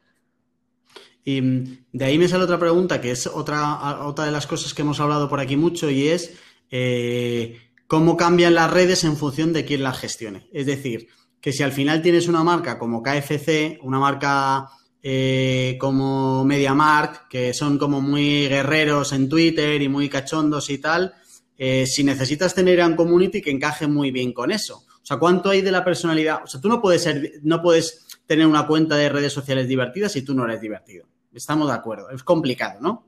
[1.24, 4.74] Y mm, de ahí me sale otra pregunta, que es otra, otra de las cosas
[4.74, 6.38] que hemos hablado por aquí mucho, y es
[6.70, 10.50] eh, cómo cambian las redes en función de quién las gestione.
[10.52, 11.08] Es decir,
[11.40, 14.68] que si al final tienes una marca como KFC, una marca
[15.02, 21.14] eh, como MediaMark, que son como muy guerreros en Twitter y muy cachondos y tal,
[21.58, 24.84] eh, si necesitas tener un community que encaje muy bien con eso.
[24.88, 26.42] O sea, ¿cuánto hay de la personalidad?
[26.44, 30.12] O sea, tú no puedes ser, no puedes tener una cuenta de redes sociales divertidas
[30.12, 31.06] si tú no eres divertido.
[31.32, 32.10] Estamos de acuerdo.
[32.10, 33.06] Es complicado, ¿no?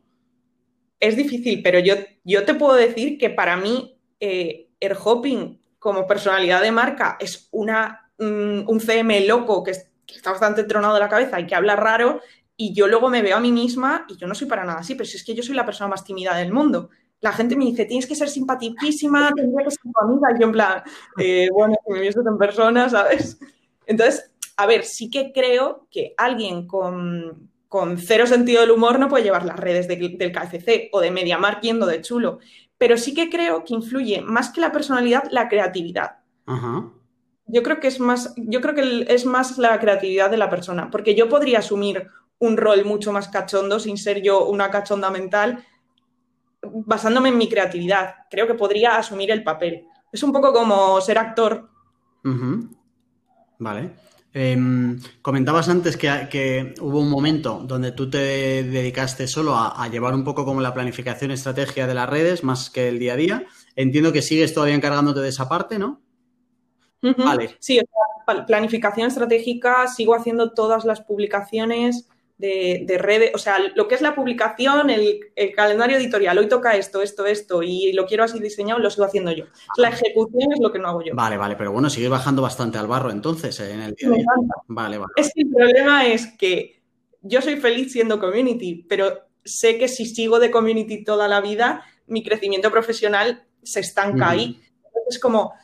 [1.00, 4.68] Es difícil, pero yo, yo te puedo decir que para mí eh,
[5.02, 10.94] Hopping como personalidad de marca es una, mm, un CM loco que, está bastante tronado
[10.94, 12.20] de la cabeza y que habla raro
[12.56, 14.94] y yo luego me veo a mí misma y yo no soy para nada así,
[14.94, 16.88] pero si es que yo soy la persona más tímida del mundo
[17.20, 20.28] la gente me dice, tienes que ser simpaticísima, tendría que ser tu amiga.
[20.34, 20.82] Y yo en plan,
[21.18, 23.38] eh, bueno, si me viste en persona, ¿sabes?
[23.86, 27.50] Entonces, a ver, sí que creo que alguien con,
[27.98, 31.86] cero sentido del humor no puede llevar las redes del KFC o de MediaMark yendo
[31.86, 32.38] de chulo.
[32.76, 36.18] Pero sí que creo que influye más que la personalidad, la creatividad.
[37.46, 40.90] Yo creo que es más, yo creo que es más la creatividad de la persona,
[40.90, 45.64] porque yo podría asumir un rol mucho más cachondo sin ser yo una cachonda mental,
[46.62, 48.14] basándome en mi creatividad.
[48.30, 49.86] Creo que podría asumir el papel.
[50.12, 51.68] Es un poco como ser actor.
[53.58, 53.90] Vale.
[54.34, 60.22] Em, comentabas antes que, hubo un momento donde tú te dedicaste solo a, llevar un
[60.22, 63.46] poco como la planificación estrategia de las redes más que el día a día.
[63.74, 66.02] Entiendo que sigues todavía encargándote de esa parte, ¿no?
[67.00, 67.56] Vale.
[67.60, 67.80] Sí,
[68.46, 74.14] planificación estratégica, sigo haciendo todas las publicaciones, de, redes, o sea, lo que es la
[74.14, 75.20] publicación, el,
[75.54, 79.32] calendario editorial, hoy toca esto, esto, esto, y lo quiero así diseñado, lo sigo haciendo
[79.32, 79.46] yo.
[79.76, 81.14] La ejecución es lo que no hago yo.
[81.14, 84.08] Vale, vale, pero bueno, sigue bajando bastante al barro entonces eh, en el día.
[84.68, 85.12] Vale, vale.
[85.16, 86.80] Es que el problema es que
[87.22, 91.84] yo soy feliz siendo community, pero sé que si sigo de community toda la vida,
[92.06, 94.60] mi crecimiento profesional se estanca ahí.
[95.10, 95.54] Es como,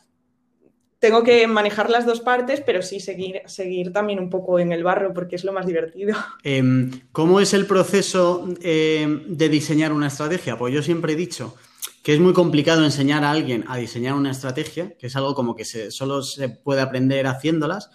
[1.05, 4.83] tengo que manejar las dos partes, pero sí seguir, seguir también un poco en el
[4.83, 6.17] barro porque es lo más divertido.
[6.43, 10.57] Em, ¿Cómo es el proceso em, de diseñar una estrategia?
[10.57, 11.57] Pues yo siempre he dicho
[12.03, 15.55] que es muy complicado enseñar a alguien a diseñar una estrategia, que es algo como
[15.55, 17.91] que se, solo se puede aprender haciéndolas,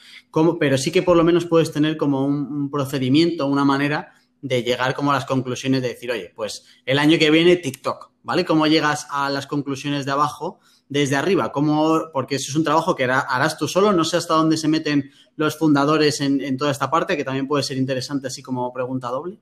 [0.60, 4.93] pero sí que por lo menos puedes tener como un procedimiento, una manera de llegar
[4.93, 8.45] como a las conclusiones de decir, oye, pues el año que viene TikTok, ¿vale?
[8.45, 10.60] ¿Cómo llegas a las conclusiones de abajo?
[10.89, 11.52] Desde arriba?
[11.52, 14.67] ¿Cómo, porque eso es un trabajo que harás tú solo, no sé hasta dónde se
[14.67, 19.08] meten los fundadores en, toda esta parte, que también puede ser interesante así como pregunta
[19.08, 19.39] doble.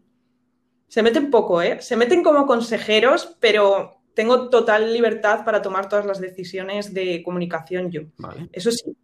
[0.88, 1.82] Se meten poco, ¿eh?
[1.82, 7.92] Se meten como consejeros, pero tengo total libertad para tomar todas las decisiones de comunicación
[7.92, 8.02] yo.
[8.52, 8.96] Eso sí.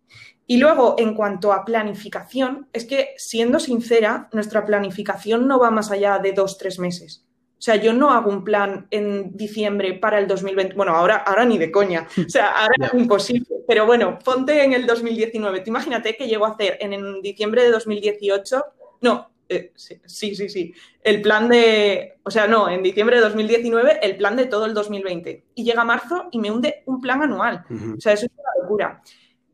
[0.46, 5.92] Y luego, en cuanto a planificación, es que, siendo sincera, nuestra planificación no va más
[5.92, 7.26] allá de dos, tres meses.
[7.64, 10.76] O sea, yo no hago un plan en diciembre para el 2020.
[10.76, 12.06] Bueno, ahora, ahora ni de coña.
[12.18, 13.48] O sea, ahora es imposible.
[13.66, 15.62] Pero bueno, ponte en el 2019.
[15.62, 18.66] Tú imagínate que llego a hacer en, diciembre de 2018.
[19.00, 22.18] No, eh, sí, sí, sí, El plan de.
[22.24, 25.46] O sea, no, en diciembre de 2019, el plan de todo el 2020.
[25.56, 27.64] Y llega marzo y me hunde un plan anual.
[27.98, 29.02] O sea, eso es una locura.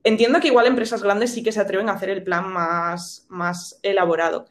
[0.03, 3.79] Entiendo que igual empresas grandes sí que se atreven a hacer el plan más, más
[3.83, 4.47] elaborado.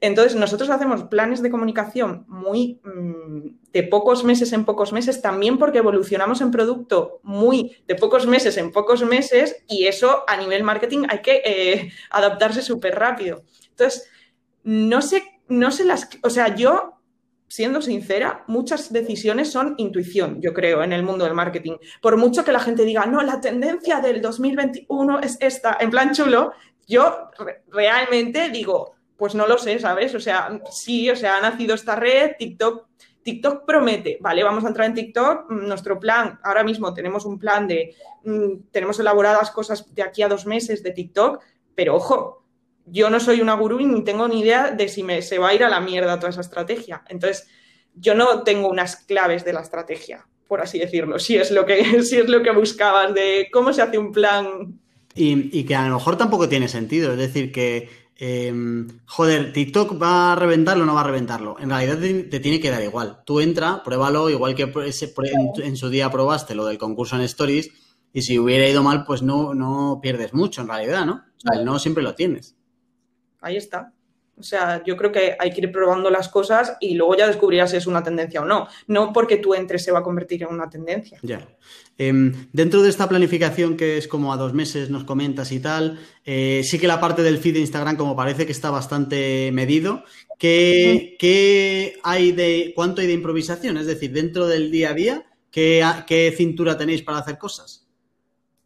[0.00, 5.58] Entonces, nosotros hacemos planes de comunicación muy mm, de pocos meses en pocos meses, también
[5.58, 10.62] porque evolucionamos en producto muy de pocos meses en pocos meses y eso a nivel
[10.62, 13.42] marketing hay que eh, adaptarse súper rápido.
[13.70, 14.08] Entonces,
[14.62, 16.94] no sé, no sé las, o sea, yo,
[17.48, 21.76] siendo sincera, muchas decisiones son intuición, yo creo, en el mundo del marketing.
[22.00, 26.12] Por mucho que la gente diga, no, la tendencia del 2021 es esta, en plan
[26.14, 26.52] chulo,
[26.86, 27.30] yo
[27.68, 30.14] realmente digo, pues no lo sé, ¿sabes?
[30.14, 32.86] O sea, sí, o sea, ha nacido esta red, TikTok,
[33.22, 37.38] TikTok promete, vale, vamos a entrar en TikTok, mm, nuestro plan, ahora mismo tenemos un
[37.38, 41.42] plan de, mm, tenemos elaboradas cosas de aquí a dos meses de TikTok,
[41.74, 42.46] pero ojo,
[42.86, 45.50] yo no soy una gurú y ni tengo ni idea de si me, se va
[45.50, 47.04] a ir a la mierda toda esa estrategia.
[47.10, 47.46] Entonces,
[47.94, 52.02] yo no tengo unas claves de la estrategia, por así decirlo, si es lo que,
[52.02, 54.80] si es lo que buscabas de cómo se hace un plan.
[55.14, 59.94] Y, y que a lo mejor tampoco tiene sentido, es decir, que Em, joder, TikTok
[60.00, 61.56] va a reventarlo o no va a reventarlo.
[61.58, 63.22] En realidad te, tiene que dar igual.
[63.24, 64.70] Tú entra, pruébalo, igual que
[65.62, 67.70] en, su día probaste lo del concurso en Stories,
[68.12, 71.14] y si hubiera ido mal, pues no, no pierdes mucho en realidad, ¿no?
[71.14, 72.54] O sea, el no siempre lo tienes.
[73.40, 73.94] Ahí está.
[74.40, 77.70] O sea, yo creo que hay que ir probando las cosas y luego ya descubrirás
[77.70, 78.66] si es una tendencia o no.
[78.86, 81.18] No porque tú entres se va a convertir en una tendencia.
[81.22, 81.46] Ya.
[81.98, 86.00] Em, dentro de esta planificación que es como a dos meses nos comentas y tal,
[86.24, 90.02] eh, sí que la parte del feed de Instagram como parece que está bastante medido.
[90.38, 93.76] ¿Qué, ¿qué, hay de, cuánto hay de improvisación?
[93.76, 97.86] Es decir, dentro del día a día, ¿qué, qué cintura tenéis para hacer cosas?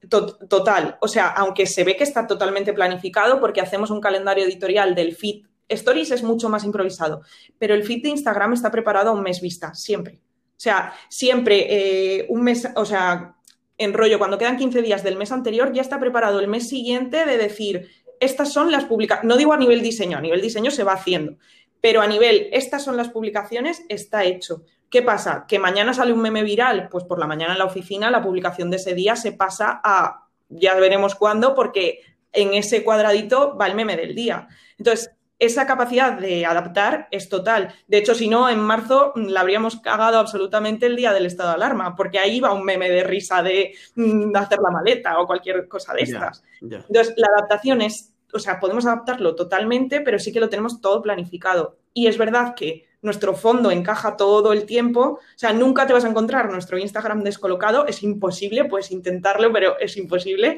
[0.09, 4.95] Total, o sea, aunque se ve que está totalmente planificado porque hacemos un calendario editorial
[4.95, 7.23] del feed, Stories es mucho más improvisado,
[7.59, 10.21] pero el feed de Instagram está preparado a un mes vista, siempre.
[10.57, 13.35] O sea, siempre eh, un mes, o sea,
[13.77, 17.27] en rollo, cuando quedan 15 días del mes anterior, ya está preparado el mes siguiente
[17.27, 20.85] de decir, estas son las publicaciones, no digo a nivel diseño, a nivel diseño se
[20.85, 21.37] va haciendo,
[21.81, 24.63] pero a nivel, estas son las publicaciones, está hecho.
[24.91, 25.45] ¿Qué pasa?
[25.49, 28.71] Que mañana sale un meme viral, pues por la mañana en la oficina la publicación
[28.71, 32.01] de ese día se pasa a, ya veremos cuándo, porque
[32.33, 34.47] en ese cuadradito va el meme del día.
[34.79, 37.75] Entonces, esa capacidad de adaptar es total.
[37.89, 41.57] De hecho, si no, en marzo la habríamos cagado absolutamente el día del estado de
[41.57, 45.67] alarma, porque ahí va un meme de risa de, mm, hacer la maleta o cualquier
[45.69, 46.43] cosa de estas.
[46.61, 51.03] Entonces, la adaptación es, o sea, podemos adaptarlo totalmente, pero sí que lo tenemos todo
[51.03, 51.79] planificado.
[51.93, 56.05] Y es verdad que nuestro fondo encaja todo el tiempo, o sea, nunca te vas
[56.05, 60.57] a encontrar nuestro Instagram descolocado, es imposible, puedes intentarlo, pero es imposible.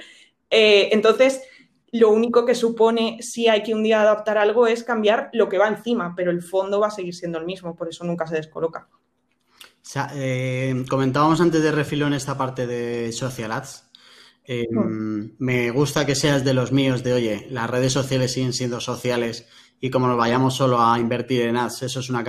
[0.48, 1.42] Eh, entonces,
[1.92, 5.58] lo único que supone si hay que un día adaptar algo es cambiar lo que
[5.58, 8.36] va encima, pero el fondo va a seguir siendo el mismo, por eso nunca se
[8.36, 8.88] descoloca.
[9.86, 13.88] O sea, eh, comentábamos antes de refilón esta parte de social ads.
[14.44, 15.36] Eh, hmm.
[15.38, 19.46] Me gusta que seas de los míos de, oye, las redes sociales siguen siendo sociales
[19.80, 22.22] y como nos vayamos solo a invertir en ads, eso es un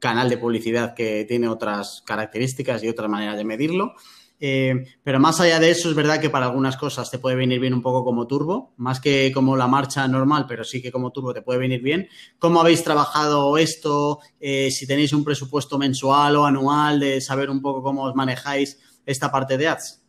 [0.00, 3.94] canal de publicidad que tiene otras características y otras maneras de medirlo.
[4.38, 7.58] Eh, pero más allá de eso, es verdad que para algunas cosas te puede venir
[7.58, 11.10] bien un poco como turbo, más que como la marcha normal, pero sí que como
[11.10, 12.08] turbo te puede venir bien.
[12.38, 14.20] ¿Cómo habéis trabajado esto?
[14.40, 18.78] Eh, si tenéis un presupuesto mensual o anual, de saber un poco cómo os manejáis
[19.06, 20.02] esta parte de ads.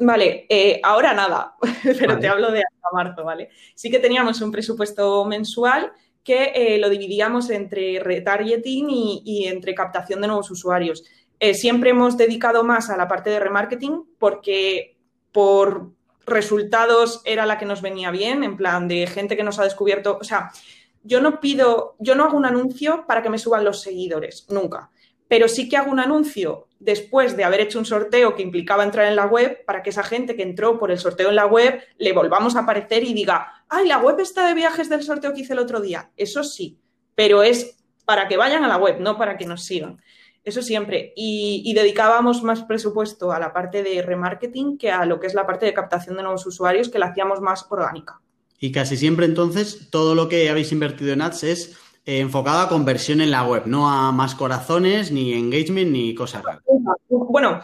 [0.00, 1.54] Vale, eh, ahora nada,
[1.98, 3.50] pero te hablo de hasta marzo, ¿vale?
[3.76, 5.92] Sí que teníamos un presupuesto mensual
[6.24, 11.04] que lo dividíamos entre retargeting y, entre captación de nuevos usuarios.
[11.40, 14.96] Eh, siempre hemos dedicado más a la parte de remarketing porque
[15.32, 15.90] por
[16.26, 20.18] resultados era la que nos venía bien, en plan de gente que nos ha descubierto,
[20.20, 20.50] o sea,
[21.02, 24.90] yo no pido, yo no hago un anuncio para que me suban los seguidores, nunca
[25.28, 29.06] pero sí que hago un anuncio después de haber hecho un sorteo que implicaba entrar
[29.06, 31.82] en la web para que esa gente que entró por el sorteo en la web
[31.98, 35.40] le volvamos a aparecer y diga, ay, la web está de viajes del sorteo que
[35.40, 36.10] hice el otro día.
[36.16, 36.78] Eso sí,
[37.14, 40.00] pero es para que vayan a la web, no para que nos sigan.
[40.44, 41.12] Eso siempre.
[41.16, 45.46] Y, dedicábamos más presupuesto a la parte de remarketing que a lo que es la
[45.46, 48.20] parte de captación de nuevos usuarios, que la hacíamos más orgánica.
[48.60, 52.68] Y casi siempre entonces todo lo que habéis invertido en ads es eh, enfocada a
[52.68, 56.62] conversión en la web, no a más corazones, ni engagement, ni cosas raras.
[57.08, 57.62] Bueno,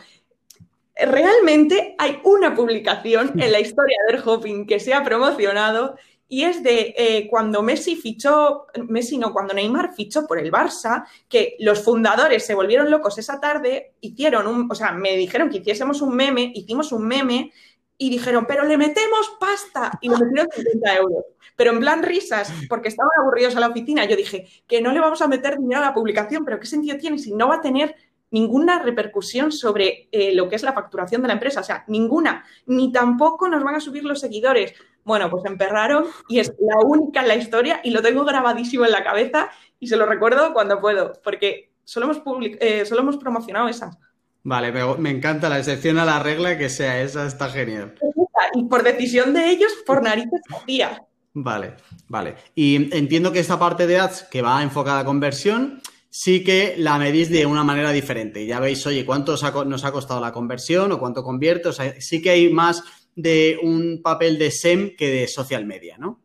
[0.96, 5.96] realmente hay una publicación en la historia del Hopping que se ha promocionado
[6.32, 11.04] y es de eh, cuando Messi fichó, Messi no, cuando Neymar fichó por el Barça,
[11.28, 15.58] que los fundadores se volvieron locos esa tarde, hicieron un, o sea, me dijeron que
[15.58, 17.52] hiciésemos un meme, hicimos un meme
[17.98, 21.24] y dijeron, pero le metemos pasta y le metieron 50 euros.
[21.56, 24.04] Pero en plan risas, porque estaban aburridos a la oficina.
[24.04, 26.96] Yo dije, que no le vamos a meter dinero a la publicación, pero ¿qué sentido
[26.96, 27.96] tiene si no va a tener
[28.30, 31.60] ninguna repercusión sobre eh, lo que es la facturación de la empresa?
[31.60, 32.44] O sea, ninguna.
[32.66, 34.74] Ni tampoco nos van a subir los seguidores.
[35.04, 38.92] Bueno, pues emperraron y es la única en la historia y lo tengo grabadísimo en
[38.92, 42.22] la cabeza y se lo recuerdo cuando puedo, porque solo hemos,
[42.60, 43.96] eh, solo hemos promocionado esas.
[44.42, 47.94] Vale, me, encanta la excepción a la regla que sea esa, está genial.
[48.54, 51.02] Y por decisión de ellos, por narices día.
[51.34, 51.74] Vale,
[52.08, 52.36] vale.
[52.54, 56.98] Y entiendo que esta parte de ads que va enfocada a conversión, sí que la
[56.98, 58.46] medís de una manera diferente.
[58.46, 61.68] Ya veis, oye, cuánto nos ha costado la conversión o cuánto convierte.
[61.68, 62.82] O sea, sí que hay más
[63.14, 66.20] de un papel de SEM que de social media, ¿no?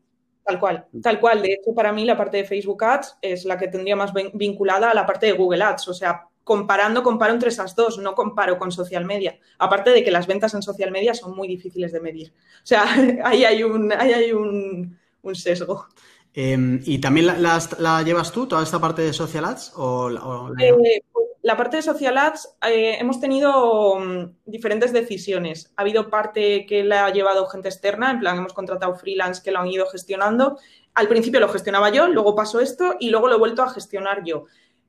[0.46, 1.42] Tal cual, tal cual.
[1.42, 4.92] De hecho, para mí la parte de Facebook Ads es la que tendría más vinculada
[4.92, 5.88] a la parte de Google Ads.
[5.88, 9.40] O sea, comparando, comparo entre esas dos, no comparo con social media.
[9.58, 12.32] Aparte de que las ventas en social media son muy difíciles de medir.
[12.58, 12.86] O sea,
[13.26, 14.98] ahí hay un, ahí hay un,
[15.34, 15.88] sesgo.
[16.32, 19.74] Em, ¿Y también la, llevas tú, toda esta parte de social ads?
[19.76, 21.02] O, eh,
[21.46, 21.58] la...
[21.58, 25.72] parte de social ads eh, hemos tenido mm, diferentes decisiones.
[25.78, 29.52] Ha habido parte que la ha llevado gente externa, en plan hemos contratado freelance que
[29.52, 30.58] lo han ido gestionando.
[30.94, 34.24] Al principio lo gestionaba yo, luego pasó esto y luego lo he vuelto a gestionar
[34.24, 34.46] yo.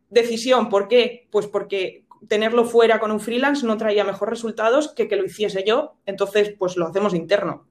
[0.08, 1.28] Decisión, ¿por qué?
[1.30, 5.64] Pues porque tenerlo fuera con un freelance no traía mejores resultados que que lo hiciese
[5.66, 7.66] yo, entonces pues lo hacemos interno.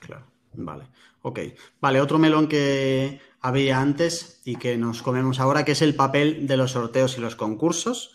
[0.00, 0.84] Claro, vale.
[1.22, 1.40] Ok,
[1.80, 6.46] vale, otro melón que había antes y que nos comemos ahora, que es el papel
[6.46, 8.14] de los sorteos y los concursos.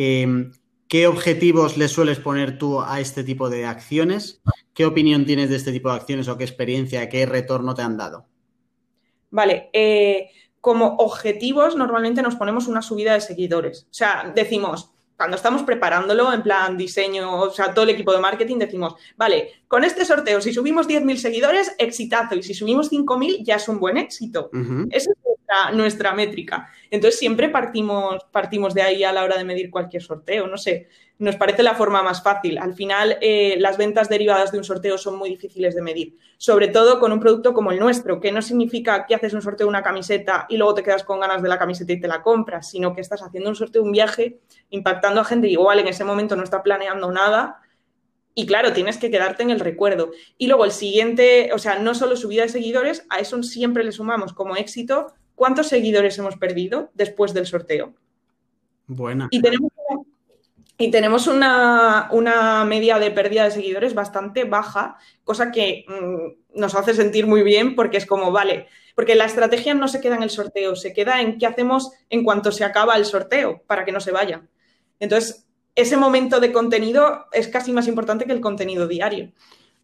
[0.00, 0.52] Em,
[0.86, 4.40] ¿Qué objetivos le sueles poner tú a este tipo de acciones?
[4.72, 7.96] ¿Qué opinión tienes de este tipo de acciones o qué experiencia, qué retorno te han
[7.96, 8.24] dado?
[9.30, 10.30] Vale, eh,
[10.60, 13.88] como objetivos normalmente nos ponemos una subida de seguidores.
[13.90, 18.20] O sea, decimos, cuando estamos preparándolo en plan diseño, o sea, todo el equipo de
[18.20, 23.44] marketing, decimos, vale, con este sorteo, si subimos 10.000 seguidores, exitazo, y si subimos 5.000,
[23.44, 24.48] ya es un buen éxito.
[24.90, 25.28] Esa es
[25.74, 26.70] nuestra, métrica.
[26.90, 30.46] Entonces, siempre partimos, partimos de ahí a la hora de medir cualquier sorteo.
[30.46, 32.58] No sé, nos parece la forma más fácil.
[32.58, 36.68] Al final, eh, las ventas derivadas de un sorteo son muy difíciles de medir, sobre
[36.68, 39.70] todo con un producto como el nuestro, que no significa que haces un sorteo de
[39.70, 42.70] una camiseta y luego te quedas con ganas de la camiseta y te la compras,
[42.70, 44.38] sino que estás haciendo un sorteo de un viaje
[44.70, 47.60] impactando a gente igual en ese momento no está planeando nada.
[48.34, 50.12] Y claro, tienes que quedarte en el recuerdo.
[50.36, 53.90] Y luego el siguiente, o sea, no solo subida de seguidores, a eso siempre le
[53.90, 57.94] sumamos como éxito cuántos seguidores hemos perdido después del sorteo.
[58.86, 59.28] Buena.
[59.30, 59.70] Y tenemos
[60.80, 66.94] y tenemos una, media de pérdida de seguidores bastante baja, cosa que mm, nos hace
[66.94, 70.30] sentir muy bien porque es como, vale, porque la estrategia no se queda en el
[70.30, 73.98] sorteo, se queda en qué hacemos en cuanto se acaba el sorteo para que no
[73.98, 74.46] se vaya.
[75.00, 79.32] Entonces, ese momento de contenido es casi más importante que el contenido diario.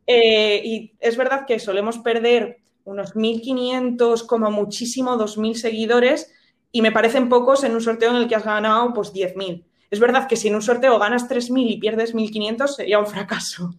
[0.07, 6.30] Eh, y es verdad que solemos perder unos 1.500, como muchísimo 2.000 seguidores
[6.70, 9.64] y me parecen pocos en un sorteo en el que has ganado pues 10.000.
[9.91, 13.74] Es verdad que si en un sorteo ganas 3.000 y pierdes 1.500 sería un fracaso.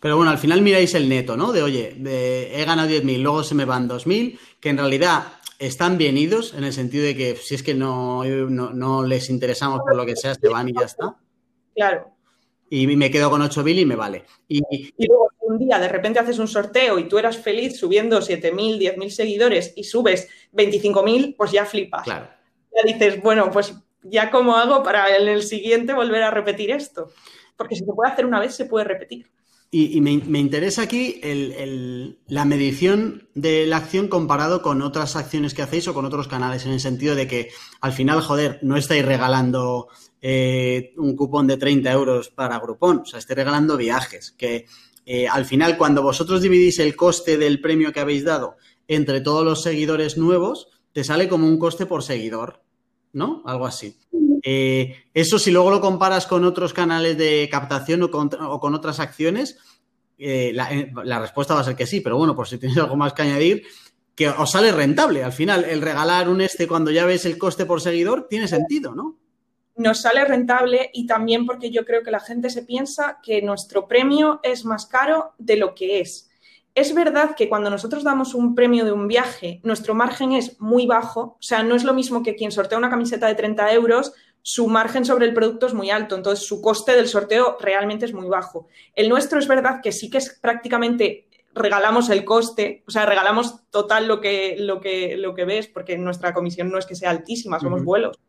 [0.00, 1.52] Pero bueno, al final miráis el neto, ¿no?
[1.52, 1.96] De oye,
[2.52, 5.22] he ganado 10.000, luego se me van 2.000, que en realidad
[5.60, 9.80] están bien idos en el sentido de que si es que no, no, les interesamos
[9.80, 11.16] por lo que sea, se van y ya está.
[11.76, 12.08] Claro.
[12.68, 14.24] Y me quedo con 8.000 y me vale.
[14.48, 18.20] Y, y, luego un día de repente haces un sorteo y tú eras feliz subiendo
[18.20, 22.04] 7.000, 10.000 seguidores y subes 25.000, pues ya flipas.
[22.04, 22.28] Claro.
[22.74, 27.10] Ya dices, bueno, pues ya cómo hago para en el siguiente volver a repetir esto.
[27.56, 29.30] Porque si se puede hacer una vez, se puede repetir.
[29.74, 31.18] Y, me, interesa aquí
[32.26, 36.66] la medición de la acción comparado con otras acciones que hacéis o con otros canales,
[36.66, 37.48] en el sentido de que
[37.80, 39.88] al final, joder, no estáis regalando
[40.20, 44.66] eh, un cupón de 30 euros para Groupon, o sea, estáis regalando viajes, que
[45.06, 48.56] eh, al final cuando vosotros dividís el coste del premio que habéis dado
[48.88, 52.62] entre todos los seguidores nuevos, te sale como un coste por seguidor.
[53.12, 53.42] ¿no?
[53.44, 53.96] Algo así.
[54.42, 59.58] Eh, eso si luego lo comparas con otros canales de captación o con, otras acciones,
[60.18, 62.96] eh, eh, la, respuesta va a ser que sí, pero bueno, por si tienes algo
[62.96, 63.62] más que añadir,
[64.14, 65.22] que os sale rentable.
[65.22, 68.94] Al final, el regalar un este cuando ya ves el coste por seguidor tiene sentido,
[68.94, 69.18] ¿no?
[69.82, 73.88] Nos sale rentable y también porque yo creo que la gente se piensa que nuestro
[73.88, 76.30] premio es más caro de lo que es.
[76.76, 80.86] Es verdad que cuando nosotros damos un premio de un viaje, nuestro margen es muy
[80.86, 84.12] bajo, o sea, no es lo mismo que quien sortea una camiseta de 30 euros,
[84.40, 88.14] su margen sobre el producto es muy alto, entonces su coste del sorteo realmente es
[88.14, 88.68] muy bajo.
[88.94, 93.68] El nuestro es verdad que sí que es prácticamente regalamos el coste, o sea, regalamos
[93.70, 97.10] total lo que, lo que, lo que ves, porque nuestra comisión no es que sea
[97.10, 98.20] altísima, somos vuelos.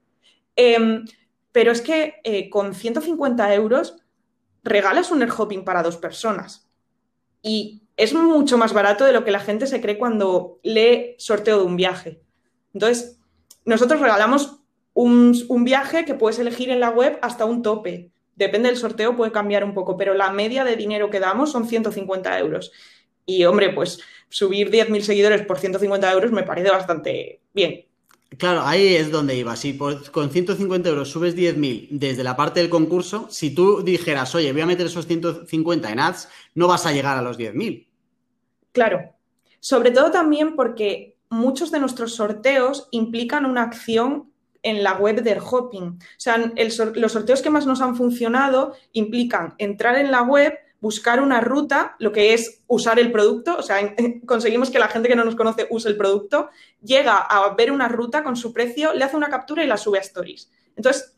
[0.55, 1.05] Em,
[1.53, 3.95] pero es que eh, con 150 euros
[4.63, 6.67] regalas un air hopping para dos personas.
[7.41, 11.59] Y es mucho más barato de lo que la gente se cree cuando lee sorteo
[11.59, 12.21] de un viaje.
[12.73, 13.19] Entonces,
[13.65, 14.59] nosotros regalamos
[14.93, 18.11] un, viaje que puedes elegir en la web hasta un tope.
[18.35, 21.67] Depende del sorteo, puede cambiar un poco, pero la media de dinero que damos son
[21.67, 22.71] 150 euros.
[23.25, 23.99] Y hombre, pues
[24.29, 27.85] subir 10.000 seguidores por 150 euros me parece bastante bien.
[28.37, 29.55] Claro, ahí es donde iba.
[29.55, 34.51] Si con 150 euros subes 10.000 desde la parte del concurso, si tú dijeras, oye,
[34.51, 37.87] voy a meter esos 150 en ads, no vas a llegar a los 10.000.
[38.71, 39.13] Claro.
[39.59, 44.31] Sobre todo también porque muchos de nuestros sorteos implican una acción
[44.61, 45.83] en la web del hopping.
[45.83, 46.37] O sea,
[46.95, 50.53] los sorteos que más nos han funcionado implican entrar en la web,
[50.83, 55.07] buscar una ruta, lo que es usar el producto, o sea, conseguimos que la gente
[55.07, 56.49] que no nos conoce use el producto,
[56.81, 59.99] llega a ver una ruta con su precio, le hace una captura y la sube
[59.99, 60.51] a Stories.
[60.75, 61.15] Entonces,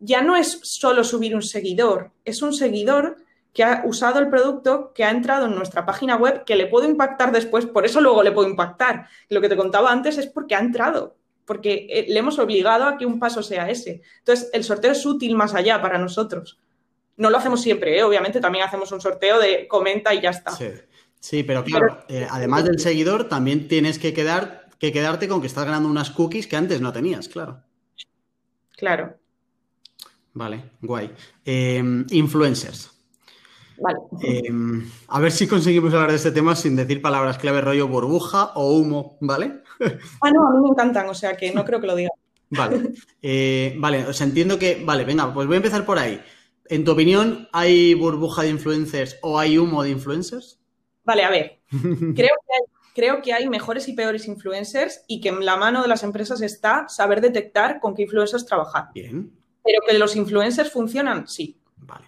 [0.00, 3.18] ya no es solo subir un seguidor, es un seguidor
[3.52, 6.88] que ha usado el producto, que ha entrado en nuestra página web, que le puedo
[6.88, 9.06] impactar después, por eso luego le puedo impactar.
[9.28, 12.98] Lo que te contaba antes es porque ha entrado, porque eh, le hemos obligado a
[12.98, 14.02] que un paso sea ese.
[14.18, 16.58] Entonces, el sorteo es útil más allá para nosotros.
[17.16, 18.02] No lo hacemos siempre, ¿eh?
[18.02, 20.52] obviamente también hacemos un sorteo de comenta y ya está.
[21.20, 25.46] Sí, pero claro, eh, además del seguidor, también tienes que, quedar, que quedarte con que
[25.46, 27.62] estás ganando unas cookies que antes no tenías, claro.
[28.76, 29.16] Claro.
[30.34, 31.10] Vale, guay.
[31.44, 32.90] Em, influencers.
[33.78, 33.98] Vale.
[34.22, 38.52] Em, a ver si conseguimos hablar de este tema sin decir palabras clave rollo burbuja
[38.54, 39.62] o humo, ¿vale?
[40.20, 42.10] ah, no, a mí me encantan, o sea que no creo que lo diga.
[42.50, 42.92] Vale,
[43.22, 46.20] eh, vale, o sea, entiendo que, vale, venga, pues voy a empezar por ahí.
[46.66, 50.60] En tu opinión, ¿hay burbuja de influencers o hay humo de influencers?
[51.04, 55.28] Vale, a ver, creo que hay creo que hay mejores y peores influencers y que
[55.28, 58.88] en la mano de las empresas está saber detectar con qué influencers trabajar.
[58.94, 59.32] Bien.
[59.62, 61.58] Pero que los influencers funcionan, sí.
[61.76, 62.06] Vale.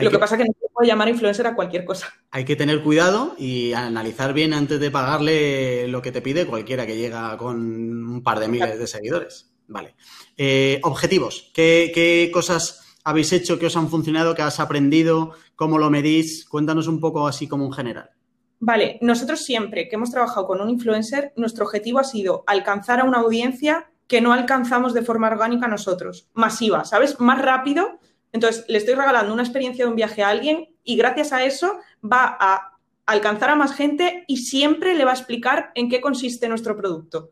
[0.00, 0.18] Lo que...
[0.18, 2.12] pasa es que no se puede llamar influencer a cualquier cosa.
[2.30, 6.86] Hay que tener cuidado y analizar bien antes de pagarle lo que te pide cualquiera
[6.86, 9.52] que llega con un par de miles de seguidores.
[9.68, 9.94] Vale.
[10.36, 11.50] Eh, objetivos.
[11.54, 15.32] ¿Qué, ¿Qué cosas habéis hecho que os han funcionado, que has aprendido?
[15.56, 16.46] ¿Cómo lo medís?
[16.48, 18.10] Cuéntanos un poco así como en general.
[18.58, 23.04] Vale, nosotros siempre que hemos trabajado con un influencer, nuestro objetivo ha sido alcanzar a
[23.04, 27.18] una audiencia que no alcanzamos de forma orgánica nosotros, masiva, ¿sabes?
[27.20, 28.00] Más rápido.
[28.32, 31.78] Entonces, le estoy regalando una experiencia de un viaje a alguien y gracias a eso
[32.04, 36.48] va a alcanzar a más gente y siempre le va a explicar en qué consiste
[36.48, 37.30] nuestro producto.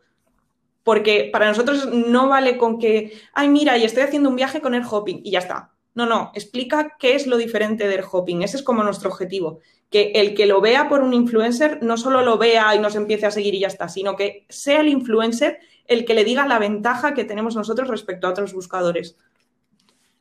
[0.88, 4.74] Porque para nosotros no vale con que, ay, mira, y estoy haciendo un viaje con
[4.74, 5.74] el hopping y ya está.
[5.92, 8.40] No, no, explica qué es lo diferente del hopping.
[8.40, 9.60] Ese es como nuestro objetivo.
[9.90, 13.26] Que el que lo vea por un influencer no solo lo vea y nos empiece
[13.26, 16.58] a seguir y ya está, sino que sea el influencer el que le diga la
[16.58, 19.18] ventaja que tenemos nosotros respecto a otros buscadores.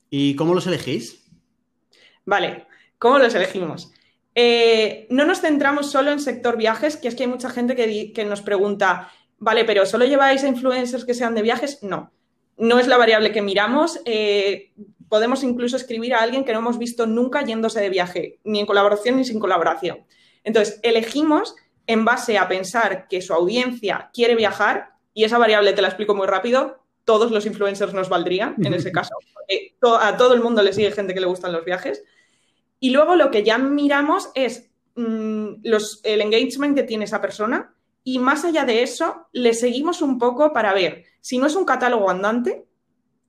[0.09, 1.31] ¿Y cómo los elegís?
[2.25, 2.67] Vale,
[2.99, 3.93] ¿cómo los elegimos?
[4.35, 8.11] Eh, no nos centramos solo en sector viajes, que es que hay mucha gente que,
[8.11, 11.83] que nos pregunta, vale, pero ¿solo lleváis a influencers que sean de viajes?
[11.83, 12.11] No
[12.57, 13.99] no es la variable que miramos.
[14.05, 14.71] Eh,
[15.09, 18.65] podemos incluso escribir a alguien que no hemos visto nunca yéndose de viaje, ni en
[18.65, 20.05] colaboración ni sin colaboración.
[20.43, 25.81] Entonces, elegimos en base a pensar que su audiencia quiere viajar, y esa variable te
[25.81, 30.33] la explico muy rápido, todos los influencers nos valdrían en ese caso, porque a todo
[30.33, 32.03] el mundo le sigue gente que le gustan los viajes.
[32.81, 35.63] Y luego lo que ya miramos es mm,
[36.03, 37.73] el engagement que tiene esa persona,
[38.09, 41.65] y más allá de eso, le seguimos un poco para ver si no es un
[41.65, 42.65] catálogo andante,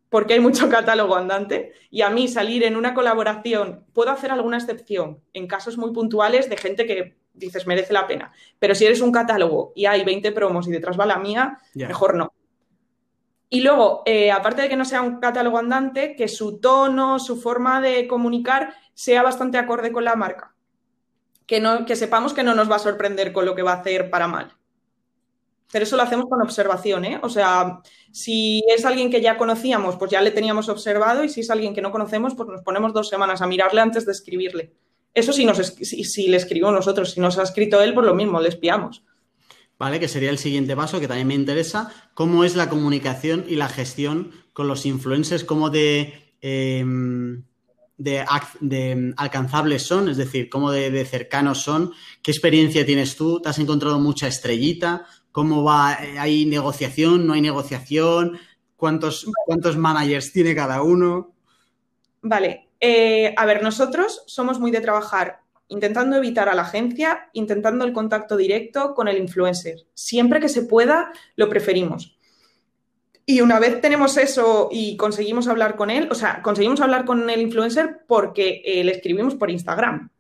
[0.08, 4.56] porque hay mucho catálogo andante, y a mí salir en una colaboración, puedo hacer alguna
[4.56, 8.30] excepción en casos muy puntuales de gente que dices merece la pena.
[8.60, 12.14] Pero si eres un catálogo y hay 20 promos y detrás va la mía, mejor
[12.14, 12.32] no.
[13.50, 17.40] Y luego, eh, aparte de que no sea un catálogo andante, que su tono, su
[17.40, 20.54] forma de comunicar sea bastante acorde con la marca.
[21.46, 23.80] Que, no, que sepamos que no nos va a sorprender con lo que va a
[23.80, 24.57] hacer para mal.
[25.70, 27.20] Pero eso lo hacemos con observación, ¿eh?
[27.22, 31.40] O sea, si es alguien que ya conocíamos, pues ya le teníamos observado y si
[31.40, 34.72] es alguien que no conocemos, pues nos ponemos dos semanas a mirarle antes de escribirle.
[35.12, 38.40] Eso sí, nos, si, le escribimos nosotros, si nos ha escrito él, pues lo mismo,
[38.40, 39.04] le espiamos.
[39.78, 41.92] Vale, que sería el siguiente paso, que también me interesa.
[42.14, 45.44] ¿Cómo es la comunicación y la gestión con los influencers?
[45.44, 47.44] ¿Cómo de, em,
[49.16, 50.08] alcanzables son?
[50.08, 51.92] Es decir, ¿cómo de, de cercanos son?
[52.22, 53.40] ¿Qué experiencia tienes tú?
[53.40, 55.06] ¿Te has encontrado mucha estrellita?
[55.32, 55.98] ¿Cómo va?
[56.18, 57.26] ¿Hay negociación?
[57.26, 58.38] ¿No hay negociación?
[58.76, 61.32] ¿Cuántos, cuántos managers tiene cada uno?
[62.22, 62.68] Vale.
[62.80, 67.92] Eh, a ver, nosotros somos muy de trabajar intentando evitar a la agencia, intentando el
[67.92, 69.86] contacto directo con el influencer.
[69.94, 72.16] Siempre que se pueda, lo preferimos.
[73.26, 77.28] Y una vez tenemos eso y conseguimos hablar con él, o sea, conseguimos hablar con
[77.28, 80.10] el influencer porque eh, le escribimos por Instagram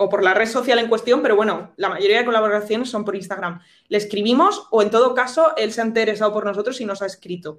[0.00, 3.16] o por la red social en cuestión, pero bueno, la mayoría de colaboraciones son por
[3.16, 3.60] Instagram.
[3.88, 7.06] Le escribimos o en todo caso él se ha interesado por nosotros y nos ha
[7.06, 7.58] escrito.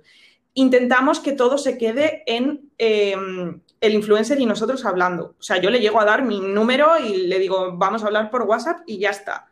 [0.53, 5.35] Intentamos que todo se quede en em, el influencer y nosotros hablando.
[5.37, 8.31] O sea, yo le llego a dar mi número y le digo, vamos a hablar
[8.31, 9.47] por WhatsApp y ya está.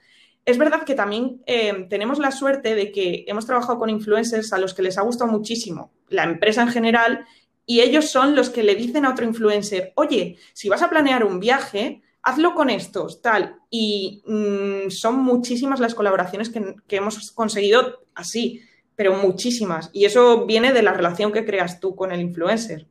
[0.46, 4.58] Es verdad que también em, tenemos la suerte de que hemos trabajado con influencers a
[4.58, 7.26] los que les ha gustado muchísimo la empresa en general
[7.66, 11.26] y ellos son los que le dicen a otro influencer, oye, si vas a planear
[11.26, 13.56] un viaje, hazlo con estos, tal.
[13.70, 18.62] Y mm, son muchísimas las colaboraciones que, hemos conseguido así,
[18.98, 19.90] pero muchísimas.
[19.94, 22.86] Y eso viene de la relación que creas tú con el influencer.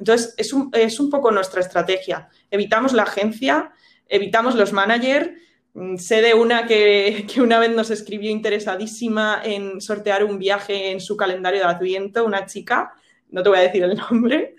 [0.00, 2.28] Entonces, es un, es un poco nuestra estrategia.
[2.50, 3.70] Evitamos la agencia,
[4.08, 5.30] evitamos los managers.
[5.74, 10.90] Mm, sé de una que, que, una vez nos escribió interesadísima en sortear un viaje
[10.90, 12.92] en su calendario de Adviento, una chica,
[13.30, 14.56] no te voy a decir el nombre,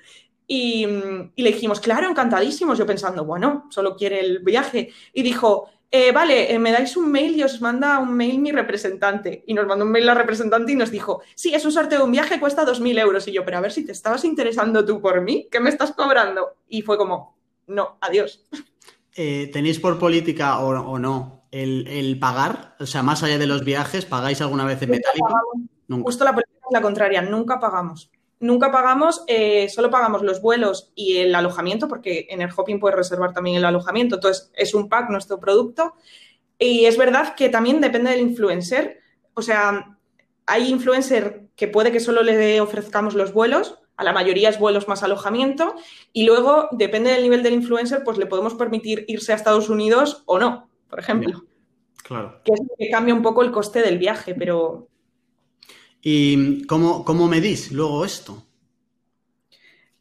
[0.47, 2.77] y, le dijimos, claro, encantadísimos.
[2.77, 4.91] Yo pensando, bueno, solo quiere el viaje.
[5.13, 8.51] Y dijo, eh, vale, eh, me dais un mail y os manda un mail mi
[8.51, 9.43] representante.
[9.47, 12.05] Y nos mandó un mail la representante y nos dijo, sí, es un sorteo de
[12.05, 13.27] un viaje, cuesta 2.000 euros.
[13.27, 15.93] Y yo, pero a ver si te estabas interesando tú por mí, ¿qué me estás
[15.93, 16.57] cobrando?
[16.67, 17.37] Y fue como,
[17.67, 18.45] no, adiós.
[19.17, 22.75] Eh, ¿Tenéis por política o, no el, pagar?
[22.81, 25.29] O sea, más allá de los viajes, ¿pagáis alguna vez en metálico?
[26.03, 28.11] Justo la política es la contraria, nunca pagamos.
[28.39, 32.97] Nunca pagamos, eh, solo pagamos los vuelos y el alojamiento, porque en el Hopping puedes
[32.97, 35.93] reservar también el alojamiento, entonces es un pack nuestro producto.
[36.57, 38.99] Y es verdad que también depende del influencer,
[39.33, 39.97] o sea,
[40.45, 44.87] hay influencer que puede que solo le ofrezcamos los vuelos, a la mayoría es vuelos
[44.87, 45.75] más alojamiento,
[46.13, 50.23] y luego, depende del nivel del influencer, pues le podemos permitir irse a Estados Unidos
[50.25, 51.43] o no, por ejemplo.
[52.03, 52.41] Claro.
[52.43, 54.89] Que es lo que cambia un poco el coste del viaje, pero
[56.07, 58.43] ¿Y cómo, cómo medís luego esto?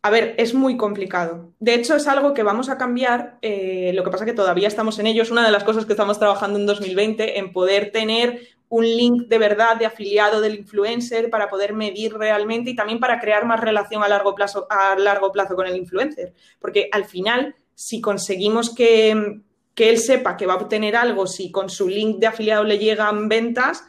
[0.03, 1.55] A ver, es muy complicado.
[1.61, 3.39] De hecho, es algo que vamos a cambiar.
[3.41, 5.23] Eh, lo que pasa es que todavía estamos en ello.
[5.23, 9.29] Es una de las cosas que estamos trabajando en 2020, en poder tener un link
[9.29, 13.61] de verdad de afiliado del influencer para poder medir realmente y también para crear más
[13.61, 16.35] relación a largo plazo, a largo plazo con el influencer.
[16.59, 19.41] Porque al final, si conseguimos que,
[19.75, 22.77] que él sepa que va a obtener algo, si con su link de afiliado le
[22.77, 23.85] llegan ventas,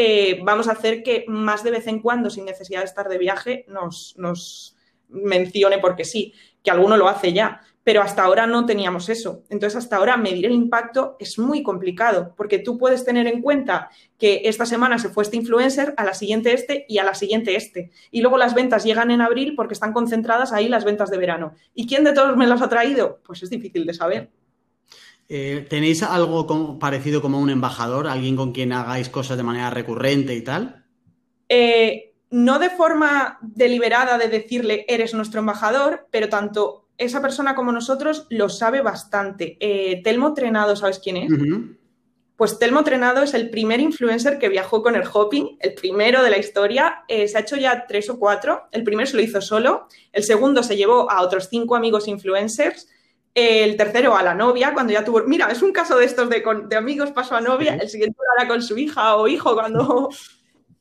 [0.00, 3.18] eh, vamos a hacer que más de vez en cuando, sin necesidad de estar de
[3.18, 4.76] viaje, nos, nos
[5.08, 6.32] mencione porque sí,
[6.62, 9.42] que alguno lo hace ya, pero hasta ahora no teníamos eso.
[9.48, 13.90] Entonces, hasta ahora medir el impacto es muy complicado, porque tú puedes tener en cuenta
[14.18, 17.56] que esta semana se fue este influencer, a la siguiente este y a la siguiente
[17.56, 17.90] este.
[18.12, 21.54] Y luego las ventas llegan en abril porque están concentradas ahí las ventas de verano.
[21.74, 23.18] ¿Y quién de todos me las ha traído?
[23.26, 24.30] Pues es difícil de saber.
[25.28, 30.34] Eh, ¿Tenéis algo parecido como un embajador, alguien con quien hagáis cosas de manera recurrente
[30.34, 30.86] y tal?
[31.50, 37.72] Eh, no de forma deliberada de decirle eres nuestro embajador, pero tanto esa persona como
[37.72, 39.58] nosotros lo sabe bastante.
[39.60, 41.32] Eh, Telmo Trenado, ¿sabes quién es?
[42.36, 46.30] Pues Telmo Trenado es el primer influencer que viajó con el hopping, el primero de
[46.30, 47.02] la historia.
[47.08, 48.62] se ha hecho ya tres o cuatro.
[48.72, 52.88] El primero se lo hizo solo, el segundo se llevó a otros cinco amigos influencers
[53.34, 55.22] el tercero a la novia, cuando ya tuvo.
[55.24, 58.48] Mira, es un caso de estos de, de amigos pasó a novia, el siguiente era
[58.48, 60.08] con su hija o hijo cuando.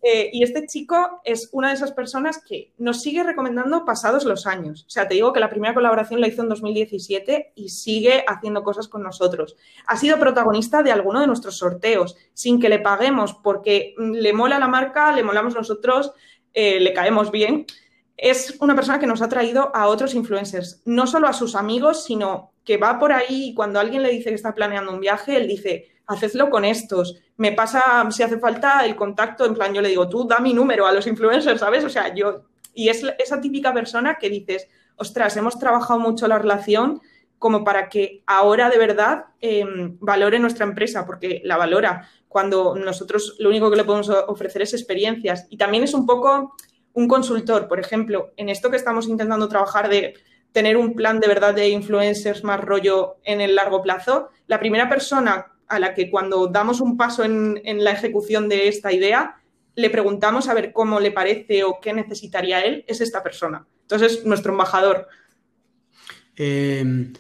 [0.03, 4.45] Eh, y este chico es una de esas personas que nos sigue recomendando pasados los
[4.45, 4.85] años.
[4.87, 8.63] O sea, te digo que la primera colaboración la hizo en 2017 y sigue haciendo
[8.63, 9.57] cosas con nosotros.
[9.87, 14.59] Ha sido protagonista de alguno de nuestros sorteos, sin que le paguemos, porque le mola
[14.59, 16.13] la marca, le molamos nosotros,
[16.53, 17.65] eh, le caemos bien
[18.18, 22.03] es una persona que nos ha traído a otros influencers, no solo a sus amigos,
[22.03, 25.38] sino que va por ahí y cuando alguien le dice que está planeando un viaje,
[25.38, 29.82] él dice, hacedlo con estos, me pasa si hace falta el contacto, en plan yo
[29.82, 31.84] le digo, tú da mi número a los influencers, ¿sabes?
[31.84, 32.41] O sea, yo,
[32.74, 37.01] y es esa típica persona que dices, ostras, hemos trabajado mucho la relación
[37.39, 43.36] como para que ahora de verdad em, valore nuestra empresa, porque la valora cuando nosotros
[43.39, 45.45] lo único que le podemos ofrecer es experiencias.
[45.49, 46.55] Y también es un poco
[46.97, 50.15] un consultor, por ejemplo, en esto que estamos intentando trabajar de
[50.51, 54.89] tener un plan de verdad de influencers más rollo en el largo plazo, la primera
[54.89, 59.35] persona a la que cuando damos un paso en, la ejecución de esta idea,
[59.75, 63.67] le preguntamos a ver cómo le parece o qué necesitaría él, es esta persona.
[63.83, 65.07] Entonces, nuestro embajador.
[66.35, 67.13] Eh,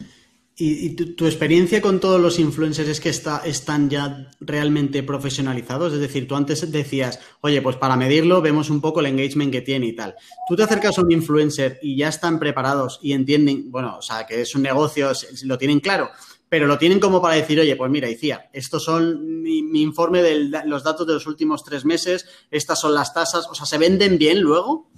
[0.59, 5.93] ¿Y, tu, experiencia con todos los influencers es que está, están ya realmente profesionalizados?
[5.93, 9.61] Es decir, tú antes decías, oye, pues para medirlo vemos un poco el engagement que
[9.61, 10.15] tiene y tal.
[10.49, 14.25] Tú te acercas a un influencer y ya están preparados y entienden, bueno, o sea,
[14.25, 15.11] que es un negocio,
[15.43, 16.09] lo tienen claro,
[16.49, 20.63] pero lo tienen como para decir, oye, pues mira, decía, estos son mi, informe de
[20.65, 24.17] los datos de los últimos tres meses, estas son las tasas, o sea, ¿se venden
[24.17, 24.89] bien luego?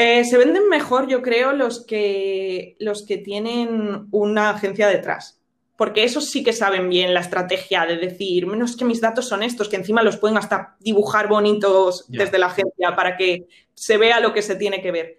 [0.00, 5.40] Eh, se venden mejor, yo creo, los que, los que tienen una agencia detrás.
[5.74, 9.42] Porque esos sí que saben bien la estrategia de decir, menos que mis datos son
[9.42, 14.20] estos, que encima los pueden hasta dibujar bonitos desde la agencia para que se vea
[14.20, 15.18] lo que se tiene que ver.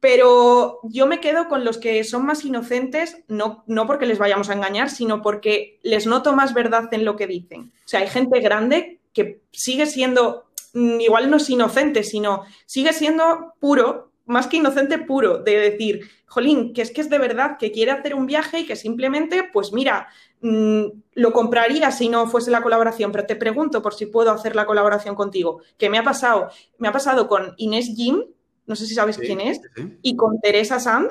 [0.00, 4.50] Pero yo me quedo con los que son más inocentes, no, no porque les vayamos
[4.50, 7.72] a engañar, sino porque les noto más verdad en lo que dicen.
[7.84, 13.54] O sea, hay gente grande que sigue siendo igual no es inocente, sino sigue siendo
[13.60, 17.72] puro, más que inocente puro, de decir, jolín, que es que es de verdad, que
[17.72, 20.08] quiere hacer un viaje y que simplemente, pues mira,
[20.40, 24.54] mm, lo compraría si no fuese la colaboración, pero te pregunto por si puedo hacer
[24.54, 25.60] la colaboración contigo.
[25.76, 26.50] ¿Qué me ha pasado?
[26.78, 28.22] Me ha pasado con Inés Jim,
[28.66, 29.60] no sé si sabes quién es,
[30.02, 31.10] y con Teresa Sand.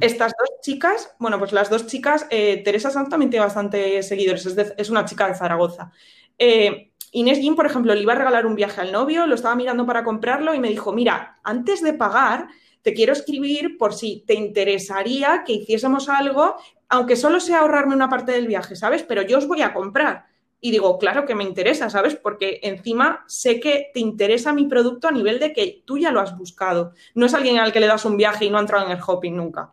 [0.00, 4.46] Estas dos chicas, bueno, pues las dos chicas, eh, Teresa Sanz también tiene bastantes seguidores,
[4.76, 5.90] es, una chica de Zaragoza.
[6.38, 9.54] Eh, Inés Jim, por ejemplo, le iba a regalar un viaje al novio, lo estaba
[9.54, 12.48] mirando para comprarlo y me dijo, mira, antes de pagar,
[12.80, 16.56] te quiero escribir por si te interesaría que hiciésemos algo,
[16.88, 19.02] aunque solo sea ahorrarme una parte del viaje, ¿sabes?
[19.02, 20.24] Pero yo os voy a comprar.
[20.58, 22.16] Y digo, claro que me interesa, ¿sabes?
[22.16, 26.20] Porque encima sé que te interesa mi producto a nivel de que tú ya lo
[26.20, 26.92] has buscado.
[27.14, 29.02] No es alguien al que le das un viaje y no ha entrado en el
[29.06, 29.72] hopping nunca.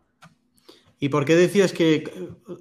[1.00, 2.12] ¿Y por qué decías que,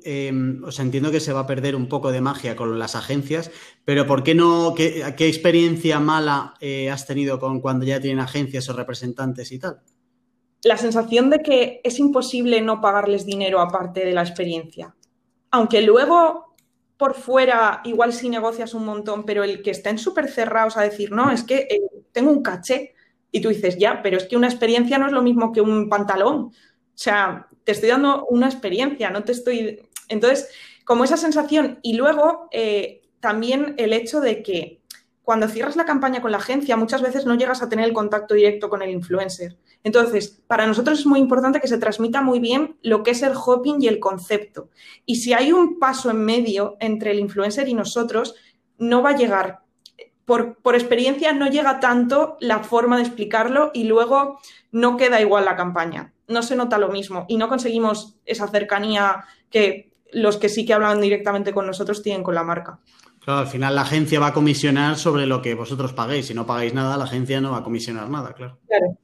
[0.04, 0.32] eh,
[0.62, 3.50] o sea, entiendo que se va a perder un poco de magia con las agencias,
[3.84, 8.68] pero ¿por qué no, qué, experiencia mala eh, has tenido con cuando ya tienen agencias
[8.68, 9.80] o representantes y tal?
[10.62, 14.94] La sensación de que es imposible no pagarles dinero aparte de la experiencia.
[15.50, 16.56] Aunque luego
[16.96, 21.10] por fuera igual sí negocias un montón, pero el que estén súper cerrados a decir,
[21.10, 21.80] no, es que eh,
[22.12, 22.94] tengo un caché,
[23.30, 25.88] y tú dices, ya, pero es que una experiencia no es lo mismo que un
[25.88, 26.36] pantalón.
[26.36, 26.52] O
[26.94, 29.82] sea, te estoy dando una experiencia, no te estoy...
[30.08, 30.48] Entonces,
[30.84, 34.80] como esa sensación y luego eh, también el hecho de que
[35.20, 38.32] cuando cierras la campaña con la agencia, muchas veces no llegas a tener el contacto
[38.32, 39.58] directo con el influencer.
[39.84, 43.34] Entonces, para nosotros es muy importante que se transmita muy bien lo que es el
[43.36, 44.70] hopping y el concepto.
[45.04, 48.34] Y si hay un paso en medio entre el influencer y nosotros,
[48.78, 49.58] no va a llegar.
[50.24, 54.40] Por, por experiencia no llega tanto la forma de explicarlo y luego
[54.72, 59.24] no queda igual la campaña no se nota lo mismo y no conseguimos esa cercanía
[59.50, 62.78] que los que sí que hablan directamente con nosotros tienen con la marca.
[63.20, 66.26] Claro, al final la agencia va a comisionar sobre lo que vosotros paguéis.
[66.26, 68.58] Si no pagáis nada, la agencia no va a comisionar nada, claro.
[68.66, 68.98] Claro.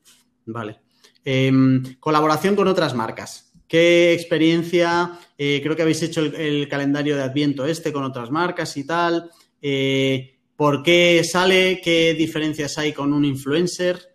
[0.47, 0.81] Vale.
[1.25, 3.53] Em, colaboración con otras marcas.
[3.67, 5.19] ¿Qué experiencia?
[5.37, 9.31] Eh, creo que habéis hecho el, calendario de Adviento este con otras marcas y tal.
[9.61, 11.81] Eh, ¿Por qué sale?
[11.83, 14.14] ¿Qué diferencias hay con un influencer?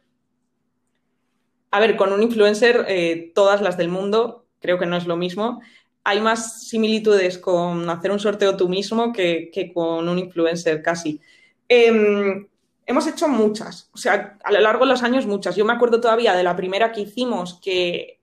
[1.72, 5.16] A ver, con un influencer, eh, todas las del mundo, creo que no es lo
[5.16, 5.62] mismo.
[6.04, 11.22] Hay más similitudes con hacer un sorteo tú mismo que, con un influencer casi.
[11.68, 12.48] Em,
[12.86, 15.56] hemos hecho muchas, o sea, a lo largo de los años muchas.
[15.56, 18.20] Yo me acuerdo todavía de la primera que hicimos, que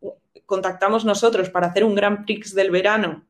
[0.47, 3.25] contactamos nosotros para hacer un Grand Prix del verano.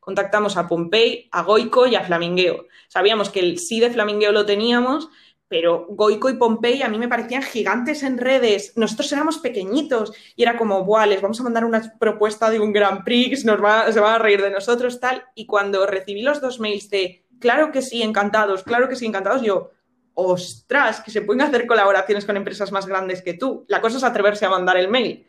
[0.00, 2.66] contactamos a Pompey, a Goico y a Flamingueo.
[2.88, 5.08] Sabíamos que el sí de Flamingueo lo teníamos,
[5.48, 8.74] pero Goico y Pompey a mí me parecían gigantes en redes.
[8.76, 12.72] Nosotros éramos pequeñitos y era como, Buah, les vamos a mandar una propuesta de un
[12.72, 13.58] Grand Prix, nos
[13.92, 15.24] se van a reír de nosotros, tal.
[15.34, 19.42] Y cuando recibí los dos mails de, claro que sí, encantados, claro que sí, encantados,
[19.42, 19.70] yo,
[20.12, 23.64] ostras, que se pueden hacer colaboraciones con empresas más grandes que tú.
[23.68, 25.26] La cosa es atreverse a mandar el mail.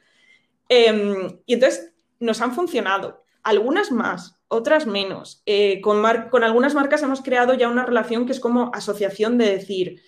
[0.68, 3.24] Em, y entonces nos han funcionado.
[3.44, 5.42] Algunas más, otras menos.
[5.46, 10.02] Eh, con, algunas marcas hemos creado ya una relación que es como asociación de decir,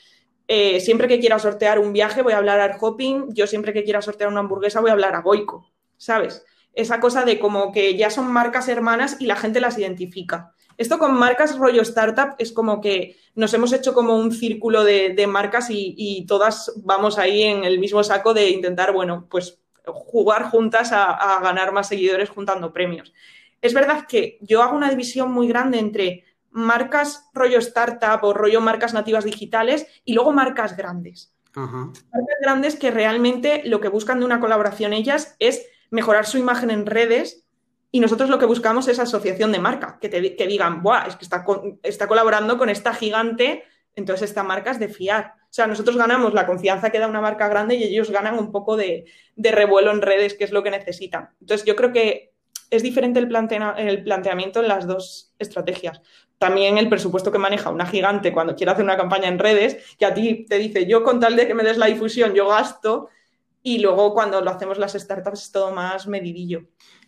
[0.47, 3.83] eh, siempre que quiera sortear un viaje voy a hablar a Hopping, yo siempre que
[3.83, 6.43] quiera sortear una hamburguesa voy a hablar a Goico, ¿sabes?
[6.73, 10.53] Esa cosa de como que ya son marcas hermanas y la gente las identifica.
[10.77, 15.27] Esto con marcas rollo startup es como que nos hemos hecho como un círculo de,
[15.27, 20.91] marcas y, todas vamos ahí en el mismo saco de intentar, bueno, pues jugar juntas
[20.91, 23.13] a ganar más seguidores juntando premios
[23.61, 28.59] es verdad que yo hago una división muy grande entre marcas rollo startup o rollo
[28.59, 31.33] marcas nativas digitales y luego marcas grandes.
[31.53, 36.71] Marcas grandes que realmente lo que buscan de una colaboración ellas es mejorar su imagen
[36.71, 37.45] en redes
[37.91, 41.17] y nosotros lo que buscamos es asociación de marca, que, te, que digan, Buah, es
[41.17, 41.45] que está,
[41.83, 43.65] está colaborando con esta gigante,
[43.95, 45.33] entonces esta marca es de fiar.
[45.43, 48.51] O sea, nosotros ganamos la confianza que da una marca grande y ellos ganan un
[48.51, 51.29] poco de, revuelo en redes, que es lo que necesitan.
[51.41, 52.33] Entonces, yo creo que
[52.69, 53.29] es diferente el,
[53.77, 56.01] el planteamiento en las dos estrategias.
[56.37, 60.05] También el presupuesto que maneja una gigante cuando quiere hacer una campaña en redes, que
[60.05, 63.09] a ti te dice, yo con tal de que me des la difusión, yo gasto,
[63.61, 66.63] y luego cuando lo hacemos las startups es todo más medidillo.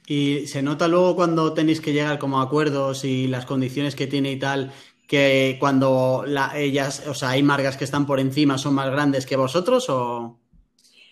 [0.06, 4.06] Y se nota luego cuando tenéis que llegar como a acuerdos y las condiciones que
[4.06, 4.74] tiene y tal,
[5.08, 6.26] que cuando
[6.56, 10.39] ellas, o sea, hay marcas que están por encima, son más grandes que vosotros o...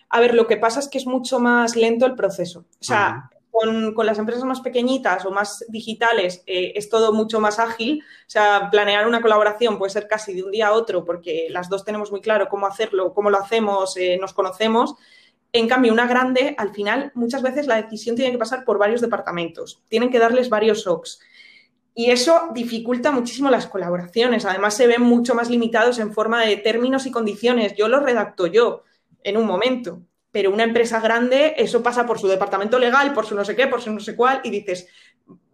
[0.09, 2.65] A ver, lo que pasa es que es mucho más lento el proceso.
[2.81, 7.59] O sea, con, las empresas más pequeñitas o más digitales eh, es todo mucho más
[7.59, 8.03] ágil.
[8.03, 11.69] O sea, planear una colaboración puede ser casi de un día a otro porque las
[11.69, 14.95] dos tenemos muy claro cómo hacerlo, cómo lo hacemos, eh, nos conocemos.
[15.53, 19.01] En cambio, una grande, al final, muchas veces la decisión tiene que pasar por varios
[19.01, 19.81] departamentos.
[19.89, 21.19] Tienen que darles varios OCs.
[21.93, 24.45] Y eso dificulta muchísimo las colaboraciones.
[24.45, 27.75] Además, se ven mucho más limitados en forma de términos y condiciones.
[27.75, 28.83] Yo los redacto yo
[29.23, 33.35] en un momento pero una empresa grande, eso pasa por su departamento legal, por su
[33.35, 34.87] no sé qué, por su no sé cuál, y dices,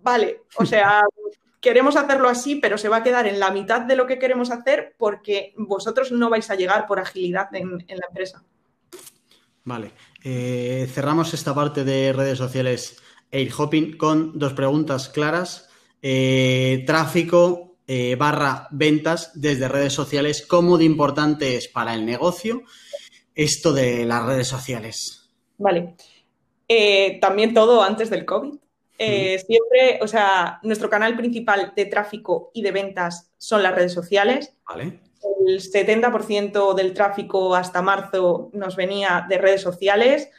[0.01, 1.01] vale, o sea,
[1.59, 4.51] queremos hacerlo así, pero se va a quedar en la mitad de lo que queremos
[4.51, 8.43] hacer porque vosotros no vais a llegar por agilidad en, la empresa.
[9.63, 9.91] Vale,
[10.23, 15.66] eh, cerramos esta parte de redes sociales Air Hopping con dos preguntas claras.
[16.01, 22.63] Eh, tráfico eh, barra ventas desde redes sociales, ¿cómo de importante es para el negocio?
[23.37, 25.29] esto de las redes sociales?
[25.57, 25.95] Vale.
[26.67, 28.55] Eh, también todo antes del COVID.
[28.99, 33.93] Eh, siempre, o sea, nuestro canal principal de tráfico y de ventas son las redes
[33.93, 34.55] sociales.
[34.67, 34.99] Vale.
[35.45, 40.29] El 70% del tráfico hasta marzo nos venía de redes sociales.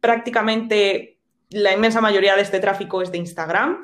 [0.00, 3.80] Prácticamente la inmensa mayoría de este tráfico es de Instagram.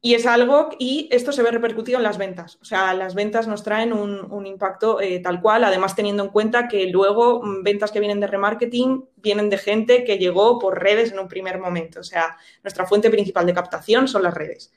[0.00, 2.56] Y es algo, y esto se ve repercutido en las ventas.
[2.62, 6.68] O sea, las ventas nos traen un, impacto eh, tal cual, además teniendo en cuenta
[6.68, 11.10] que luego mm, ventas que vienen de remarketing vienen de gente que llegó por redes
[11.10, 11.98] en un primer momento.
[12.00, 14.72] O sea, nuestra fuente principal de captación son las redes.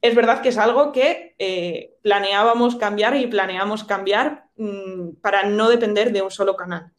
[0.00, 5.68] Es verdad que es algo que eh, planeábamos cambiar y planeamos cambiar mm, para no
[5.68, 6.92] depender de un solo canal.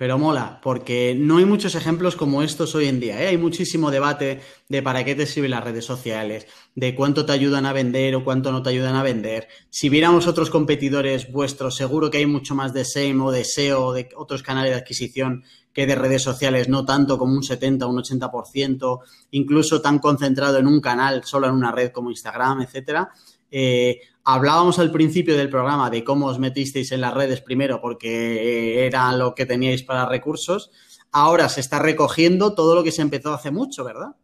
[0.00, 3.22] Pero mola, porque no hay muchos ejemplos como estos hoy en día.
[3.22, 3.26] ¿eh?
[3.26, 7.66] Hay muchísimo debate de para qué te sirven las redes sociales, de cuánto te ayudan
[7.66, 9.48] a vender o cuánto no te ayudan a vender.
[9.68, 13.84] Si viéramos otros competidores vuestros, seguro que hay mucho más de SEM o de SEO
[13.84, 15.44] o de otros canales de adquisición
[15.74, 19.00] que de redes sociales, no tanto como un 70 o un 80%,
[19.32, 23.10] incluso tan concentrado en un canal, solo en una red como Instagram, etcétera.
[23.50, 28.86] Eh, hablábamos al principio del programa de cómo os metisteis en las redes primero porque
[28.86, 30.70] era lo que teníais para recursos.
[31.12, 34.14] Ahora se está recogiendo todo lo que se empezó hace mucho, ¿verdad?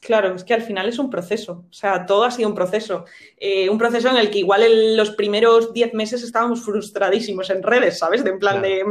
[0.00, 3.04] Claro, es que al final es un proceso, o sea, todo ha sido un proceso.
[3.36, 7.62] Eh, un proceso en el que igual en los primeros 10 meses estábamos frustradísimos en
[7.62, 8.22] redes, ¿sabes?
[8.22, 8.84] De en plan de,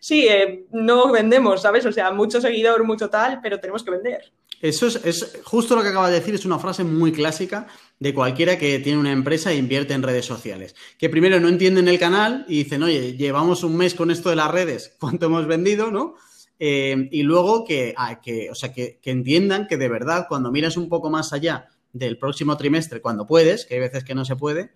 [0.00, 1.84] sí, eh, no vendemos, ¿sabes?
[1.84, 4.32] O sea, mucho seguidor, mucho tal, pero tenemos que vender.
[4.62, 7.66] Eso es, justo lo que acaba de decir, es una frase muy clásica
[7.98, 10.76] de cualquiera que tiene una empresa e invierte en redes sociales.
[10.96, 14.36] Que primero no entienden el canal y dicen, oye, llevamos un mes con esto de
[14.36, 15.90] las redes, ¿cuánto hemos vendido?
[15.90, 16.14] ¿No?
[16.60, 20.76] Eh, y luego que, ah, que o sea, que, entiendan que de verdad, cuando miras
[20.76, 24.36] un poco más allá del próximo trimestre, cuando puedes, que hay veces que no se
[24.36, 24.70] puede,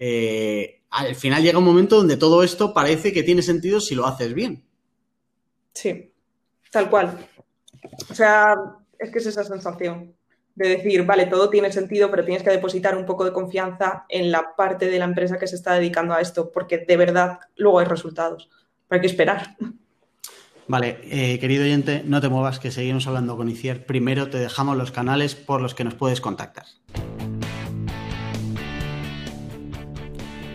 [0.00, 4.06] eh, al final llega un momento donde todo esto parece que tiene sentido si lo
[4.06, 4.64] haces bien.
[5.72, 6.12] Sí,
[6.72, 7.28] tal cual.
[8.10, 8.56] O sea,
[9.00, 10.14] es que es esa sensación
[10.54, 14.30] de decir, vale, todo tiene sentido, pero tienes que depositar un poco de confianza en
[14.30, 17.78] la parte de la empresa que se está dedicando a esto, porque de verdad luego
[17.78, 18.50] hay resultados.
[18.86, 19.56] Pero hay que esperar.
[20.68, 23.86] Vale, eh, querido oyente, no te muevas, que seguimos hablando con Icier.
[23.86, 26.66] Primero te dejamos los canales por los que nos puedes contactar.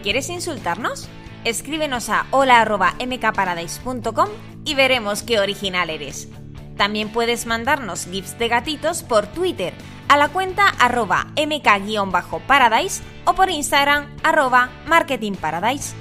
[0.04, 1.10] ¿Quieres insultarnos?
[1.44, 4.30] Escríbenos a hola.mkparadise.com
[4.66, 6.30] y veremos qué original eres.
[6.78, 9.74] También puedes mandarnos GIFs de gatitos por Twitter
[10.08, 15.96] a la cuenta arroba mk-paradise o por Instagram arroba marketingparadise.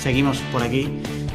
[0.00, 0.88] Seguimos por aquí.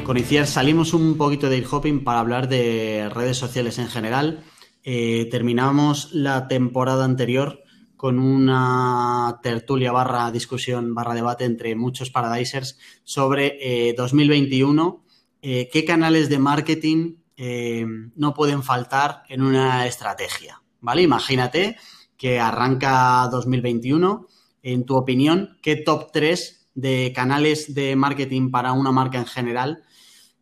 [0.04, 4.42] Con Iciar salimos un poquito de hopping para hablar de redes sociales en general.
[4.84, 7.62] Eh, terminamos la temporada anterior
[7.96, 15.04] con una tertulia barra discusión barra debate entre muchos paradisers sobre 2021,
[15.40, 21.02] eh, eh, qué canales de marketing eh, no pueden faltar en una estrategia, ¿vale?
[21.02, 21.76] Imagínate
[22.16, 24.26] que arranca 2021,
[24.62, 29.84] en tu opinión, ¿qué top 3 de canales de marketing para una marca en general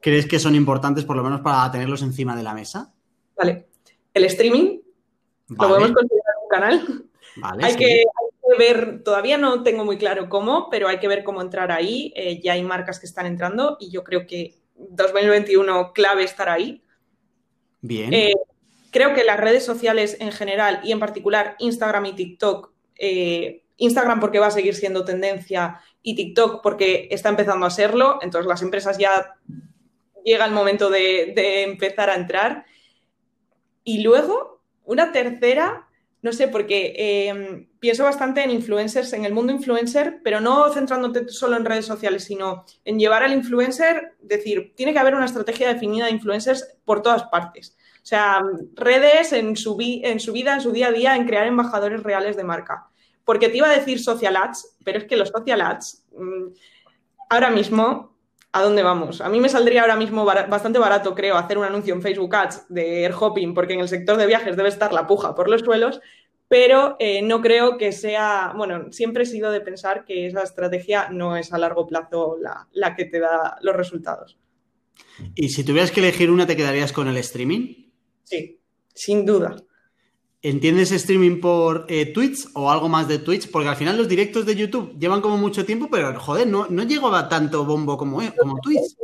[0.01, 2.93] crees que son importantes, por lo menos para tenerlos encima de la mesa?
[3.37, 3.69] Vale.
[4.13, 4.81] El streaming,
[5.49, 7.05] lo podemos considerar un canal.
[7.37, 8.05] Vale, hay, que,
[8.59, 12.13] ver, todavía no tengo muy claro cómo, pero hay que ver cómo entrar ahí.
[12.17, 14.60] Eh, ya hay marcas que están entrando y yo creo que
[14.91, 16.83] 2021 clave estar ahí.
[17.81, 18.13] Bien.
[18.13, 18.35] Eh,
[18.91, 24.21] creo que las redes sociales en general y en particular Instagram y TikTok, eh, Instagram
[24.21, 28.63] porque va a seguir siendo tendencia y TikTok porque está empezando a serlo, entonces las
[28.63, 29.37] empresas ya
[30.25, 32.65] llega el momento de, empezar a entrar.
[33.85, 35.89] Y luego, una tercera,
[36.23, 41.29] no sé, porque em, pienso bastante en influencers, en el mundo influencer, pero no centrándote
[41.29, 45.73] solo en redes sociales, sino en llevar al influencer, decir, tiene que haber una estrategia
[45.73, 47.77] definida de influencers por todas partes.
[48.03, 48.43] O sea,
[48.75, 50.33] redes en su, vida, en su
[50.73, 52.87] día a día, en crear embajadores reales de marca.
[53.25, 56.47] Porque te iba a decir social ads, pero es que los social ads, mm,
[57.31, 58.10] ahora mismo,
[58.53, 59.21] ¿a dónde vamos?
[59.21, 62.67] A mí me saldría ahora mismo bastante barato, creo, hacer un anuncio en Facebook Ads
[62.69, 65.61] de air hopping, porque en el sector de viajes debe estar la puja por los
[65.63, 66.01] suelos,
[66.49, 71.09] pero eh, no creo que sea, bueno, siempre he sido de pensar que esa estrategia
[71.11, 72.39] no es a largo plazo
[72.73, 74.37] la, que te da los resultados.
[75.37, 77.91] ¿Y si tuvieras que elegir una, te quedarías con el streaming?
[78.25, 78.59] Sí,
[78.93, 79.57] sin duda.
[80.43, 83.51] ¿Entiendes streaming por eh, Twitch o algo más de Twitch?
[83.51, 86.83] Porque al final los directos de YouTube llevan como mucho tiempo, pero joder, no, no
[86.83, 88.97] llegaba tanto bombo como, como Twitch.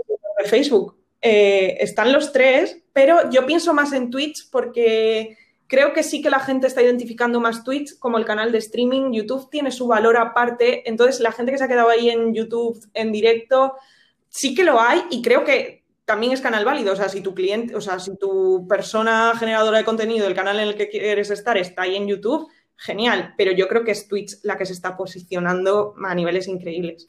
[0.47, 0.97] Facebook.
[1.20, 5.37] Eh, están los tres, pero yo pienso más en Twitch porque
[5.68, 9.12] Creo que sí que la gente está identificando más Twitch como el canal de streaming.
[9.12, 10.89] YouTube tiene su valor aparte.
[10.89, 13.74] Entonces, la gente que se ha quedado ahí en YouTube en directo,
[14.28, 16.94] sí que lo hay y creo que también es canal válido.
[16.94, 20.59] O sea, si tu cliente, o sea, si tu persona generadora de contenido, el canal
[20.59, 23.34] en el que quieres estar, está ahí en YouTube, genial.
[23.36, 27.09] Pero yo creo que es Twitch la que se está posicionando a niveles increíbles.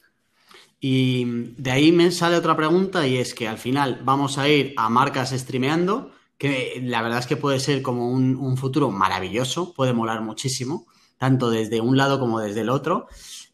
[0.80, 1.24] Y
[1.56, 4.88] de ahí me sale otra pregunta y es que al final vamos a ir a
[4.88, 10.22] marcas streameando que la verdad es que puede ser como un, futuro maravilloso, puede molar
[10.22, 10.86] muchísimo,
[11.18, 13.08] tanto desde un lado como desde el otro.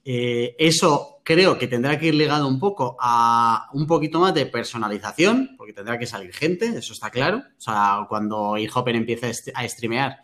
[0.05, 4.47] Eh, eso creo que tendrá que ir ligado un poco a un poquito más de
[4.47, 7.39] personalización, porque tendrá que salir gente, eso está claro.
[7.39, 10.19] O sea, cuando eHopper empiece a streamear,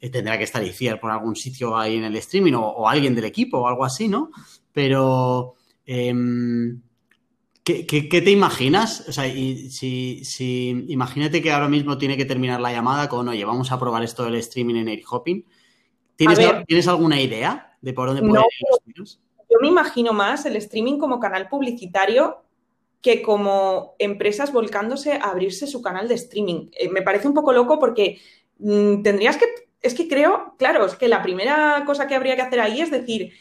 [0.00, 3.26] eh, tendrá que estar Iciar por algún sitio ahí en el streaming o, alguien del
[3.26, 4.30] equipo o algo así, ¿no?
[4.72, 6.80] Pero, em,
[7.62, 9.04] ¿qué, te imaginas?
[9.06, 13.28] O sea, y, si, si, imagínate que ahora mismo tiene que terminar la llamada con,
[13.28, 15.44] oye, vamos a probar esto del streaming en Air Hopping.
[16.16, 19.20] ¿Tienes, alguna idea de por dónde pueden ir los tiros?
[19.50, 22.42] Yo me imagino más el streaming como canal publicitario
[23.00, 26.68] que como empresas volcándose a abrirse su canal de streaming.
[26.72, 28.20] Eh, me parece un poco loco porque
[28.58, 29.46] mm, tendrías que
[29.80, 32.90] es que creo, claro, es que la primera cosa que habría que hacer ahí es
[32.90, 33.32] decir,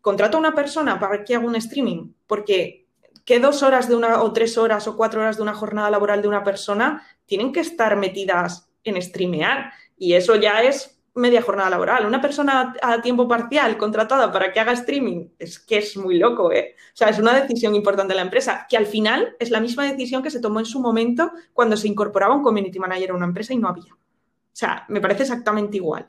[0.00, 2.86] contrato a una persona para que haga un streaming, porque
[3.24, 6.20] ¿qué dos horas de una, o tres horas o cuatro horas de una jornada laboral
[6.20, 9.72] de una persona tienen que estar metidas en streamear?
[9.96, 12.06] Y eso ya es media jornada laboral.
[12.06, 16.52] Una persona a tiempo parcial contratada para que haga streaming, es que es muy loco,
[16.52, 16.74] ¿eh?
[16.92, 19.84] O sea, es una decisión importante de la empresa, que al final es la misma
[19.84, 23.26] decisión que se tomó en su momento cuando se incorporaba un community manager a una
[23.26, 23.92] empresa y no había.
[23.92, 26.06] O sea, me parece exactamente igual.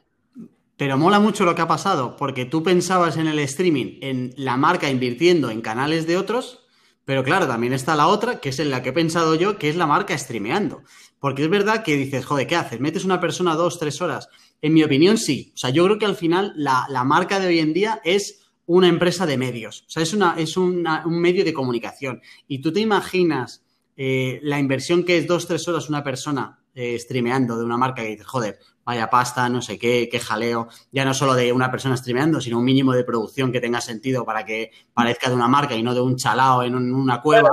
[0.78, 4.58] Pero mola mucho lo que ha pasado, porque tú pensabas en el streaming, en la
[4.58, 6.66] marca invirtiendo en canales de otros,
[7.06, 9.70] pero claro, también está la otra, que es en la que he pensado yo, que
[9.70, 10.82] es la marca streameando.
[11.20, 12.80] Porque es verdad que dices, joder, ¿qué haces?
[12.80, 14.28] ¿Metes una persona dos, tres horas?
[14.62, 15.51] En mi opinión, sí.
[15.53, 18.88] O sea, yo creo que al final la, marca de hoy en día es una
[18.88, 19.82] empresa de medios.
[19.88, 22.22] O sea, es, una, es un medio de comunicación.
[22.47, 23.64] Y tú te imaginas
[23.97, 28.01] eh, la inversión que es dos, tres horas una persona eh, streameando de una marca
[28.01, 31.72] que dice, joder, vaya pasta, no sé qué, qué jaleo, ya no solo de una
[31.72, 35.47] persona streameando, sino un mínimo de producción que tenga sentido para que parezca de una
[35.47, 37.49] marca y no de un chalao en una cueva.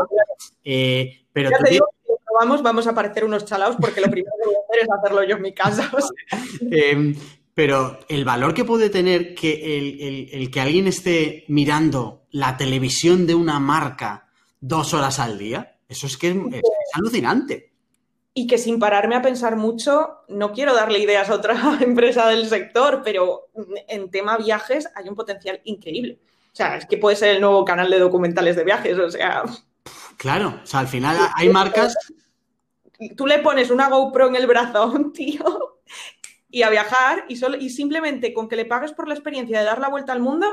[0.65, 1.51] Eh, pero
[2.39, 5.25] vamos, vamos a aparecer unos chalaos porque lo primero que voy a hacer es hacerlo
[5.25, 5.91] yo en mi casa.
[6.71, 7.15] Em,
[7.55, 13.35] pero el valor que puede tener que el, que alguien esté mirando la televisión de
[13.35, 14.29] una marca
[14.61, 16.63] dos horas al día, eso es que es
[16.95, 17.73] alucinante
[18.35, 22.49] y que sin pararme a pensar mucho, no quiero darle ideas a otra empresa del
[22.49, 23.49] sector, pero
[23.89, 26.19] en tema viajes hay un potencial increíble.
[26.53, 29.45] O sea, es que puede ser el nuevo canal de documentales de viajes, o sea...
[30.17, 31.95] Claro, o sea, al final hay marcas...
[33.17, 35.81] Tú le pones una GoPro en el brazo a un tío
[36.51, 39.65] y a viajar y, solo, y simplemente con que le pagues por la experiencia de
[39.65, 40.47] dar la vuelta al mundo,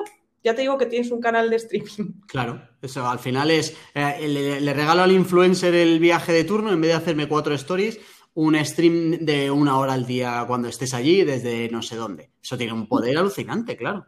[0.43, 2.13] ya te digo que tienes un canal de streaming.
[2.27, 6.79] Claro, eso al final es, eh, le, regalo al influencer el viaje de turno, en
[6.79, 7.99] vez de hacerme cuatro stories,
[8.35, 12.31] un stream de una hora al día cuando estés allí desde no sé dónde.
[12.41, 14.05] Eso tiene un poder alucinante, claro.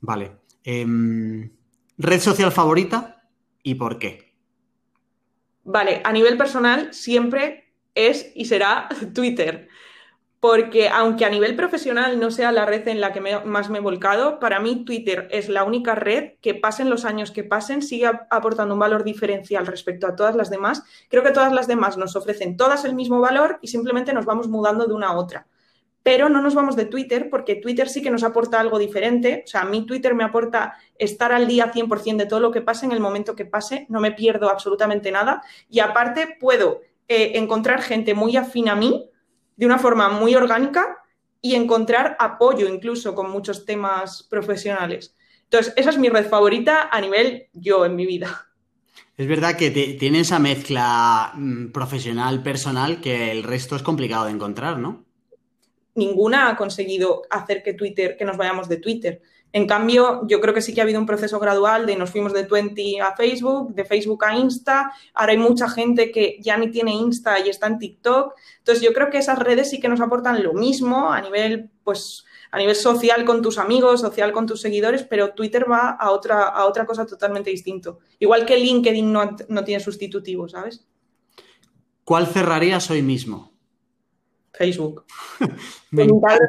[0.00, 0.36] Vale.
[0.64, 1.50] Em,
[1.96, 3.30] ¿Red social favorita
[3.62, 4.31] y por qué?
[5.64, 9.68] Vale, a nivel personal siempre es y será Twitter
[10.42, 13.80] porque aunque a nivel profesional no sea la red en la que más me he
[13.80, 18.10] volcado, para mí Twitter es la única red que pasen los años que pasen, sigue
[18.28, 20.82] aportando un valor diferencial respecto a todas las demás.
[21.08, 24.48] Creo que todas las demás nos ofrecen todas el mismo valor y simplemente nos vamos
[24.48, 25.46] mudando de una a otra.
[26.02, 29.42] Pero no nos vamos de Twitter porque Twitter sí que nos aporta algo diferente.
[29.44, 32.60] O sea, a mí Twitter me aporta estar al día 100% de todo lo que
[32.60, 35.42] pase en el momento que pase, no me pierdo absolutamente nada.
[35.68, 39.08] Y aparte puedo eh, encontrar gente muy afín a mí
[39.56, 40.98] de una forma muy orgánica
[41.40, 45.14] y encontrar apoyo incluso con muchos temas profesionales.
[45.44, 48.48] Entonces, esa es mi red favorita a nivel yo en mi vida.
[49.16, 54.30] Es verdad que tiene esa mezcla mm, profesional, personal, que el resto es complicado de
[54.30, 55.04] encontrar, ¿no?
[55.94, 59.22] Ninguna ha conseguido hacer que Twitter, que nos vayamos de Twitter.
[59.54, 62.32] En cambio, yo creo que sí que ha habido un proceso gradual de nos fuimos
[62.32, 64.92] de 20 a Facebook, de Facebook a Insta.
[65.12, 68.34] Ahora hay mucha gente que ya ni tiene Insta y está en TikTok.
[68.58, 72.24] Entonces, yo creo que esas redes sí que nos aportan lo mismo a nivel, pues,
[72.50, 76.44] a nivel social con tus amigos, social con tus seguidores, pero Twitter va a otra,
[76.44, 77.98] a otra cosa totalmente distinto.
[78.20, 80.86] Igual que LinkedIn no, no tiene sustitutivo, ¿sabes?
[82.04, 83.51] ¿Cuál cerrarías hoy mismo?
[84.52, 85.04] Facebook.
[85.90, 86.46] Me encanta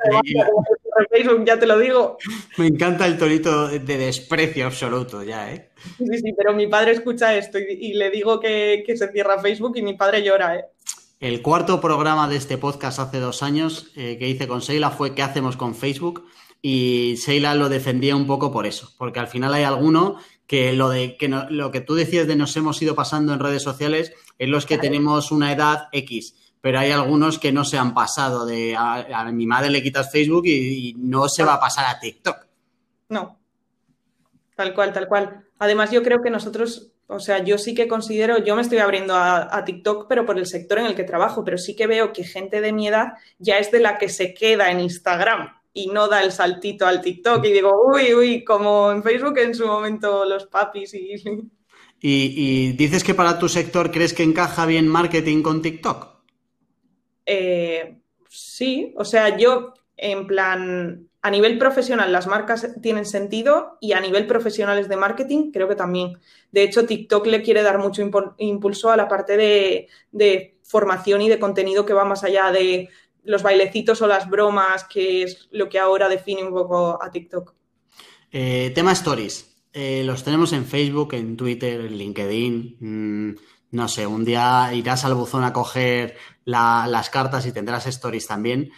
[1.09, 2.17] Facebook, ya te lo digo.
[2.57, 5.69] Me encanta el tonito de desprecio absoluto ya, ¿eh?
[5.97, 9.81] Sí, sí, pero mi padre escucha esto y, le digo que, se cierra Facebook y
[9.81, 10.65] mi padre llora, ¿eh?
[11.19, 15.15] El cuarto programa de este podcast hace dos años eh, que hice con Seila fue
[15.15, 16.25] ¿Qué hacemos con Facebook?
[16.61, 20.89] Y Seila lo defendía un poco por eso, porque al final hay alguno que lo
[20.89, 24.49] de que lo que tú decías de nos hemos ido pasando en redes sociales es
[24.49, 28.73] los que tenemos una edad X pero hay algunos que no se han pasado de
[28.73, 32.37] a, mi madre le quitas Facebook y, no se va a pasar a TikTok.
[33.09, 33.37] No.
[34.55, 35.43] Tal cual, tal cual.
[35.59, 39.13] Además, yo creo que nosotros O sea, yo sí que considero, yo me estoy abriendo
[39.13, 42.23] a, TikTok, pero por el sector en el que trabajo, pero sí que veo que
[42.23, 46.07] gente de mi edad ya es de la que se queda en Instagram y no
[46.07, 47.43] da el saltito al TikTok.
[47.43, 51.15] Y digo, uy, uy, como en Facebook en su momento los papis y...
[51.99, 56.12] ¿Y, dices que para tu sector crees que encaja bien marketing con TikTok?
[57.25, 57.97] Eh,
[58.29, 64.01] sí, o sea, yo en plan, a nivel profesional las marcas tienen sentido y a
[64.01, 66.19] nivel profesionales de marketing creo que también.
[66.51, 68.01] De hecho, TikTok le quiere dar mucho
[68.37, 72.89] impulso a la parte de, formación y de contenido que va más allá de
[73.23, 77.53] los bailecitos o las bromas, que es lo que ahora define un poco a TikTok.
[78.31, 79.55] Eh, tema stories.
[79.71, 82.77] Eh, los tenemos en Facebook, en Twitter, en LinkedIn.
[82.79, 83.35] Mm,
[83.71, 86.15] no sé, un día irás al buzón a coger
[86.45, 88.71] las cartas y tendrás stories también.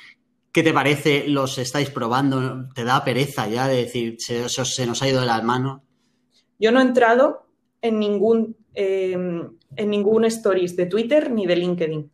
[0.51, 1.28] ¿Qué te parece?
[1.28, 2.70] ¿Los estáis probando?
[2.74, 5.82] ¿Te da pereza ya de decir, se, se nos ha ido de las manos?
[6.57, 7.47] Yo no he entrado
[7.82, 12.11] en ningún, eh, en ningún stories de Twitter ni de LinkedIn.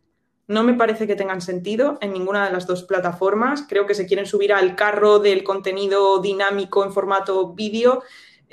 [0.48, 3.64] No me parece que tengan sentido en ninguna de las dos plataformas.
[3.68, 8.02] Creo que se quieren subir al carro del contenido dinámico en formato vídeo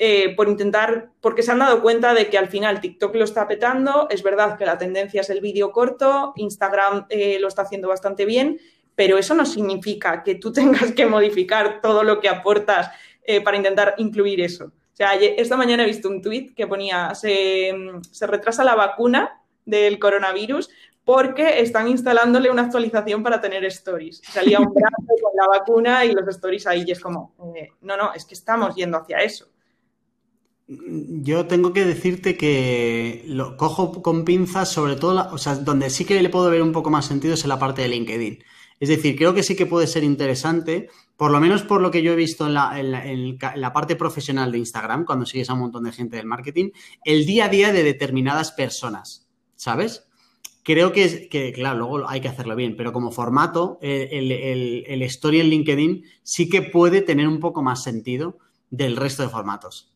[0.01, 3.47] eh, por intentar, porque se han dado cuenta de que al final TikTok lo está
[3.47, 4.07] petando.
[4.09, 8.25] Es verdad que la tendencia es el vídeo corto, Instagram eh, lo está haciendo bastante
[8.25, 8.59] bien
[8.99, 12.91] pero eso no significa que tú tengas que modificar todo lo que aportas
[13.23, 14.65] eh, para intentar incluir eso.
[14.65, 17.71] O sea, esta mañana he visto un tuit que ponía, se,
[18.19, 20.69] retrasa la vacuna del coronavirus
[21.05, 24.21] porque están instalándole una actualización para tener stories.
[24.21, 27.33] Salía un brazo con la vacuna y los stories ahí y es como,
[27.79, 29.47] no, no, es que estamos yendo hacia eso.
[30.71, 36.05] Yo tengo que decirte que lo cojo con pinzas, sobre todo, o sea, donde sí
[36.05, 38.43] que le puedo ver un poco más sentido es en la parte de LinkedIn.
[38.79, 42.03] Es decir, creo que sí que puede ser interesante, por lo menos por lo que
[42.03, 45.91] yo he visto en la, parte profesional de Instagram, cuando sigues a un montón de
[45.91, 46.69] gente del marketing,
[47.03, 50.05] el día a día de determinadas personas, ¿sabes?
[50.61, 55.39] Creo que, que claro, luego hay que hacerlo bien, pero como formato, el, el story
[55.39, 58.37] en LinkedIn sí que puede tener un poco más sentido
[58.69, 59.95] del resto de formatos.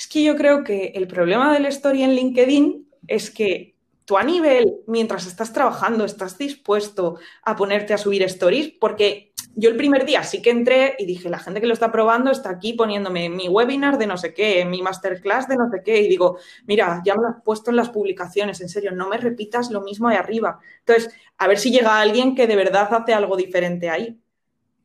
[0.00, 3.74] Es que yo creo que el problema del story en LinkedIn es que
[4.06, 9.68] tú a nivel, mientras estás trabajando, estás dispuesto a ponerte a subir stories, porque yo
[9.68, 12.48] el primer día sí que entré y dije, la gente que lo está probando está
[12.48, 16.08] aquí poniéndome mi webinar de no sé qué, mi masterclass de no sé qué, y
[16.08, 19.70] digo, mira, ya me lo has puesto en las publicaciones, en serio, no me repitas
[19.70, 20.60] lo mismo ahí arriba.
[20.78, 24.18] Entonces, a ver si llega alguien que de verdad hace algo diferente ahí.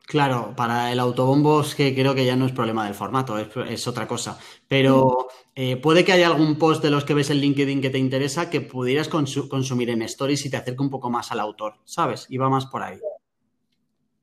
[0.08, 3.88] Claro, para el autobombo es que creo que ya no es problema del formato, es,
[3.88, 4.38] otra cosa.
[4.68, 7.98] Pero eh, puede que haya algún post de los que ves en LinkedIn que te
[7.98, 12.28] interesa que pudieras consumir en Stories y te acerque un poco más al autor, ¿sabes?
[12.30, 13.00] Y va más por ahí.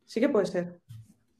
[0.07, 0.80] Sí que puede ser.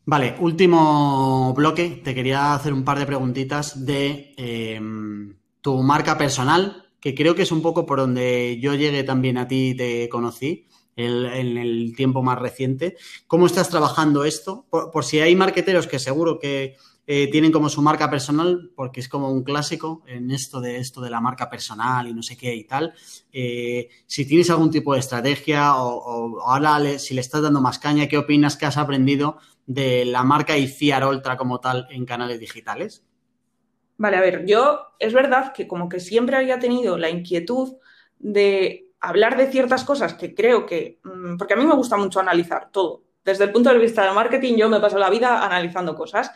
[0.05, 2.01] Vale, último bloque.
[2.03, 7.43] Te quería hacer un par de preguntitas de em, tu marca personal, que creo que
[7.43, 10.67] es un poco por donde yo llegué también a ti y te conocí
[10.97, 12.97] en el tiempo más reciente.
[13.27, 14.67] ¿Cómo estás trabajando esto?
[14.71, 16.77] Por, si hay marqueteros que seguro que
[17.07, 21.01] eh, tienen como su marca personal, porque es como un clásico en esto de esto
[21.01, 22.95] de la marca personal y no sé qué y tal.
[23.33, 28.07] Eh, si tienes algún tipo de estrategia o, ahora si le estás dando más caña,
[28.07, 33.05] ¿qué opinas que has aprendido de la marca ICIAR Ultra como tal en canales digitales?
[33.97, 37.77] Vale, a ver, yo es verdad que como que siempre había tenido la inquietud
[38.19, 42.21] de hablar de ciertas cosas que creo que, mm, porque a mí me gusta mucho
[42.21, 43.03] analizar todo.
[43.25, 46.31] Desde el punto de vista del marketing, yo me paso la vida analizando cosas.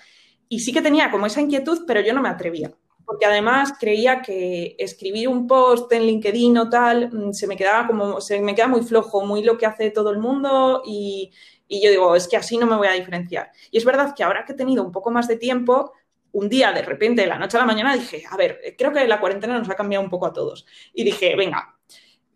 [0.49, 2.73] Y sí que tenía como esa inquietud, pero yo no me atrevía.
[3.05, 7.87] Porque además creía que escribir un post en LinkedIn o tal mm, se me quedaba
[7.87, 11.33] como, se me queda muy flojo, muy lo que hace todo el mundo y,
[11.69, 13.53] y yo digo, es que así no me voy a diferenciar.
[13.71, 15.93] Y es verdad que ahora que he tenido un poco más de tiempo,
[16.33, 19.07] un día de repente, de la noche a la mañana, dije, a ver, creo que
[19.07, 20.67] la cuarentena nos ha cambiado un poco a todos.
[20.93, 21.76] Y dije, venga,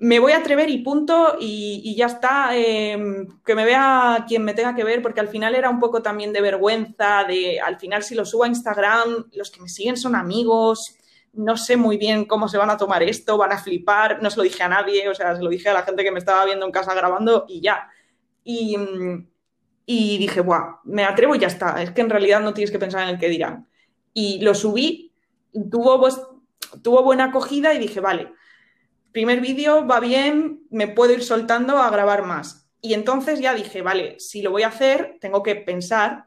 [0.00, 4.54] me voy a atrever y punto y, ya está, em, que me vea quien me
[4.54, 8.02] tenga que ver, porque al final era un poco también de vergüenza, de al final
[8.02, 10.96] si lo subo a Instagram, los que me siguen son amigos,
[11.34, 14.38] no sé muy bien cómo se van a tomar esto, van a flipar, no se
[14.38, 16.46] lo dije a nadie, o sea, se lo dije a la gente que me estaba
[16.46, 17.90] viendo en casa grabando y ya.
[18.42, 18.76] Y,
[19.84, 22.78] y dije, Buah, me atrevo y ya está, es que en realidad no tienes que
[22.78, 23.68] pensar en el que dirán.
[24.14, 25.12] Y lo subí,
[25.70, 26.08] tuvo,
[26.82, 28.32] tuvo buena acogida y dije, vale
[29.12, 32.68] primer vídeo va bien, me puedo ir soltando a grabar más.
[32.80, 36.26] Y entonces ya dije, vale, si lo voy a hacer, tengo que pensar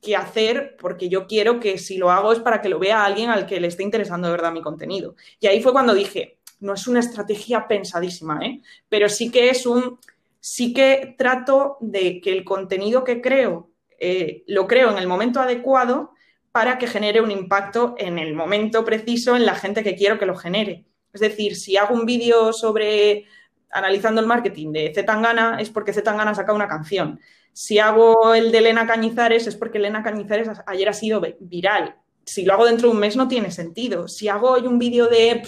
[0.00, 3.30] qué hacer, porque yo quiero que si lo hago es para que lo vea alguien
[3.30, 5.14] al que le esté interesando de verdad mi contenido.
[5.38, 8.60] Y ahí fue cuando dije, no es una estrategia pensadísima, ¿eh?
[8.88, 10.00] pero sí que es un,
[10.40, 15.40] sí que trato de que el contenido que creo, eh, lo creo en el momento
[15.40, 16.10] adecuado
[16.50, 20.26] para que genere un impacto en el momento preciso en la gente que quiero que
[20.26, 20.84] lo genere.
[21.12, 23.26] Es decir, si hago un vídeo sobre
[23.72, 27.20] analizando el marketing de Zetangana es porque Zetangana saca una canción.
[27.52, 31.96] Si hago el de Elena Cañizares es porque Elena Cañizares ayer ha sido viral.
[32.24, 34.08] Si lo hago dentro de un mes no tiene sentido.
[34.08, 35.42] Si hago hoy un vídeo de,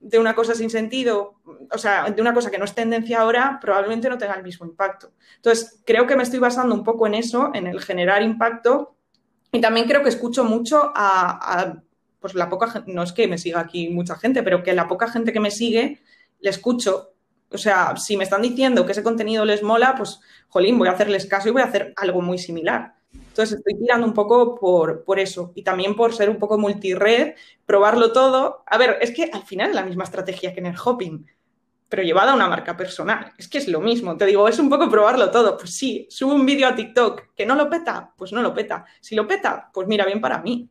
[0.00, 1.40] de una cosa sin sentido,
[1.70, 4.66] o sea, de una cosa que no es tendencia ahora, probablemente no tenga el mismo
[4.66, 5.12] impacto.
[5.36, 8.96] Entonces, creo que me estoy basando un poco en eso, en el generar impacto.
[9.52, 11.80] Y también creo que escucho mucho a
[12.20, 14.86] pues la poca gente, no es que me siga aquí mucha gente, pero que la
[14.86, 16.00] poca gente que me sigue,
[16.40, 17.14] le escucho
[17.52, 20.92] o sea, si me están diciendo que ese contenido les mola, pues, jolín, voy a
[20.92, 22.94] hacerles caso y voy a hacer algo muy similar.
[23.12, 27.34] Entonces, estoy tirando un poco por, por eso y también por ser un poco multired,
[27.66, 28.62] probarlo todo.
[28.66, 31.26] A ver, es que al final es la misma estrategia que en el hopping,
[31.88, 33.32] pero llevada a una marca personal.
[33.36, 34.16] Es que es lo mismo.
[34.16, 35.56] Te digo, es un poco probarlo todo.
[35.56, 38.84] Pues sí, subo un vídeo a TikTok que no lo peta, pues no lo peta.
[39.00, 40.70] Si lo peta, pues mira, bien para mí.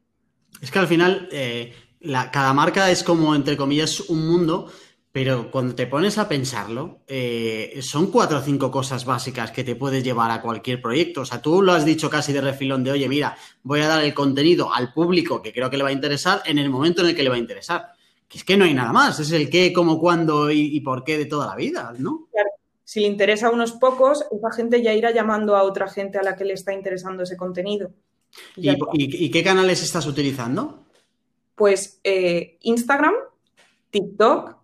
[0.61, 4.69] Es que al final, eh, la, cada marca es como, entre comillas, un mundo
[5.11, 9.75] pero cuando te pones a pensarlo, eh, son cuatro o cinco cosas básicas que te
[9.75, 11.21] puedes llevar a cualquier proyecto.
[11.21, 14.03] O sea, tú lo has dicho casi de refilón de, oye, mira, voy a dar
[14.03, 17.07] el contenido al público que creo que le va a interesar en el momento en
[17.07, 17.87] el que le va a interesar.
[18.27, 21.17] Que es que no hay nada más, es el qué, cómo, cuándo y, por qué
[21.17, 22.27] de toda la vida, ¿no?
[22.31, 22.49] Claro.
[22.83, 26.23] Si le interesa a unos pocos, esa gente ya irá llamando a otra gente a
[26.23, 27.91] la que le está interesando ese contenido.
[28.55, 30.85] ¿Y, qué canales estás utilizando?
[31.55, 33.13] Pues eh, Instagram,
[33.91, 34.57] TikTok,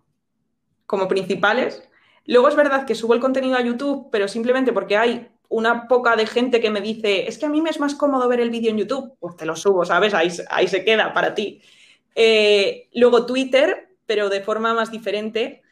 [0.86, 1.82] como principales.
[2.24, 6.16] Luego es verdad que subo el contenido a YouTube, pero simplemente porque hay una poca
[6.16, 8.50] de gente que me dice, es que a mí me es más cómodo ver el
[8.50, 10.12] vídeo en YouTube, pues te lo subo, ¿sabes?
[10.14, 11.60] Ahí, ahí se queda para ti.
[12.14, 15.62] Eh, luego Twitter, pero de forma más diferente.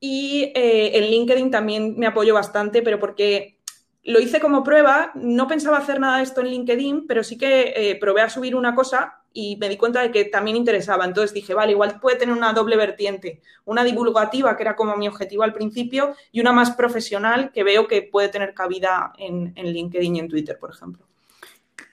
[0.00, 3.58] Y eh, en LinkedIn también me apoyo bastante, pero porque
[4.04, 7.72] lo hice como prueba, no pensaba hacer nada de esto en LinkedIn, pero sí que
[7.76, 11.04] eh, probé a subir una cosa y me di cuenta de que también interesaba.
[11.04, 15.08] Entonces dije, vale, igual puede tener una doble vertiente, una divulgativa, que era como mi
[15.08, 20.16] objetivo al principio, y una más profesional que veo que puede tener cabida en, LinkedIn
[20.16, 21.06] y en Twitter, por ejemplo.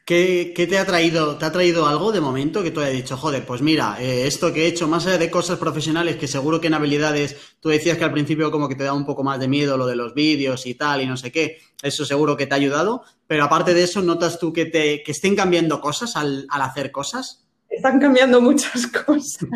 [0.09, 1.37] ¿Qué, te ha traído?
[1.37, 4.51] ¿Te ha traído algo de momento que tú hayas dicho, joder, pues mira, eh, esto
[4.51, 7.95] que he hecho, más allá de cosas profesionales, que seguro que en habilidades, tú decías
[7.95, 10.15] que al principio como que te da un poco más de miedo lo de los
[10.15, 13.75] vídeos y tal y no sé qué, eso seguro que te ha ayudado, pero aparte
[13.75, 17.45] de eso, ¿notas tú que, te, que estén cambiando cosas al, hacer cosas?
[17.69, 19.47] Están cambiando muchas cosas.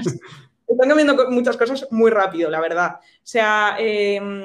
[0.67, 2.97] Están cambiando muchas cosas muy rápido, la verdad.
[3.01, 4.43] O sea, em,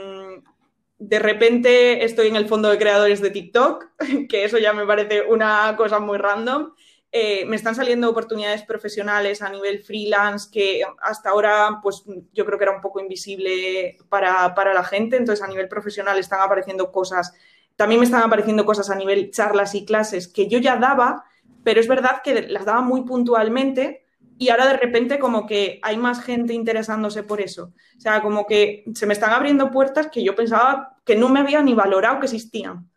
[0.99, 3.87] de repente estoy en el fondo de creadores de TikTok,
[4.29, 6.73] que eso ya me parece una cosa muy random.
[7.11, 12.05] Eh, me están saliendo oportunidades profesionales a nivel freelance que hasta ahora pues
[12.35, 16.19] yo creo que era un poco invisible para, para la gente, entonces a nivel profesional
[16.19, 17.33] están apareciendo cosas
[17.79, 21.25] también me están apareciendo cosas a nivel charlas y clases que yo ya daba,
[21.63, 24.05] pero es verdad que las daba muy puntualmente
[24.39, 27.73] y ahora de repente como que hay más gente interesándose por eso.
[27.97, 31.41] O sea, como que se me están abriendo puertas que yo pensaba que no me
[31.41, 32.89] había ni valorado que existían.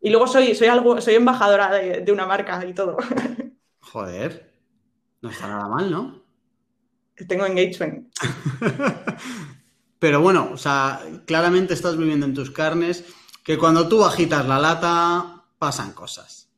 [0.00, 2.96] Y luego soy, soy algo, soy embajadora de, de una marca y todo.
[3.80, 4.52] Joder,
[5.22, 6.22] no está nada mal, ¿no?
[7.28, 8.12] Tengo engagement.
[9.98, 13.04] Pero bueno, o sea, claramente estás viviendo en tus carnes
[13.44, 16.50] que cuando tú agitas la lata pasan cosas.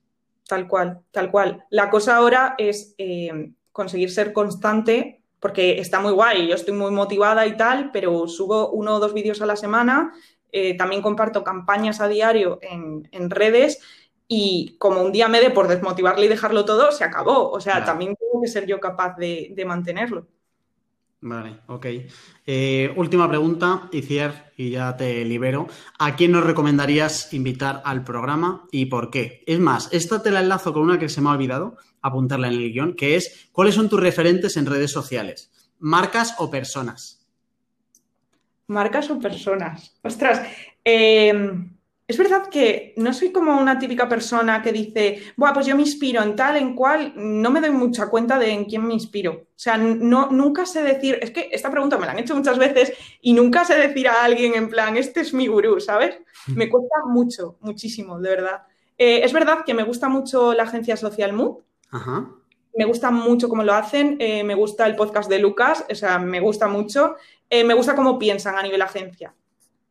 [0.48, 1.64] Tal cual, tal cual.
[1.70, 6.90] La cosa ahora es eh, conseguir ser constante, porque está muy guay, yo estoy muy
[6.90, 10.14] motivada y tal, pero subo uno o dos vídeos a la semana,
[10.50, 13.78] eh, también comparto campañas a diario en, redes
[14.26, 17.50] y como un día me dé por desmotivarle y dejarlo todo, se acabó.
[17.50, 20.26] O sea, también tengo que ser yo capaz de mantenerlo.
[21.20, 21.86] Vale, ok.
[22.46, 25.66] Eh, última pregunta, Iciar, y ya te libero.
[25.98, 29.42] ¿A quién nos recomendarías invitar al programa y por qué?
[29.46, 31.76] Es más, esta te la enlazo con una que se me ha olvidado
[32.06, 35.50] apuntarla en el guion, que es ¿cuáles son tus referentes en redes sociales?
[35.78, 37.26] ¿Marcas o personas?
[38.68, 39.98] Marcas o personas.
[40.02, 40.42] Ostras,
[40.84, 41.32] eh,
[42.08, 45.82] es verdad que no soy como una típica persona que dice, Buah, pues yo me
[45.82, 49.32] inspiro en tal, en cual, no me doy mucha cuenta de en quién me inspiro.
[49.32, 52.58] O sea, no, nunca sé decir, es que esta pregunta me la han hecho muchas
[52.58, 56.16] veces y nunca sé decir a alguien en plan, este es mi gurú, ¿sabes?
[56.46, 58.62] Me cuesta mucho, muchísimo, de verdad.
[58.96, 61.58] Eh, es verdad que me gusta mucho la agencia Social Mood.
[62.74, 66.18] Me gusta mucho cómo lo hacen, eh, me gusta el podcast de Lucas, o sea,
[66.18, 67.16] me gusta mucho.
[67.48, 69.34] Eh, me gusta cómo piensan a nivel agencia.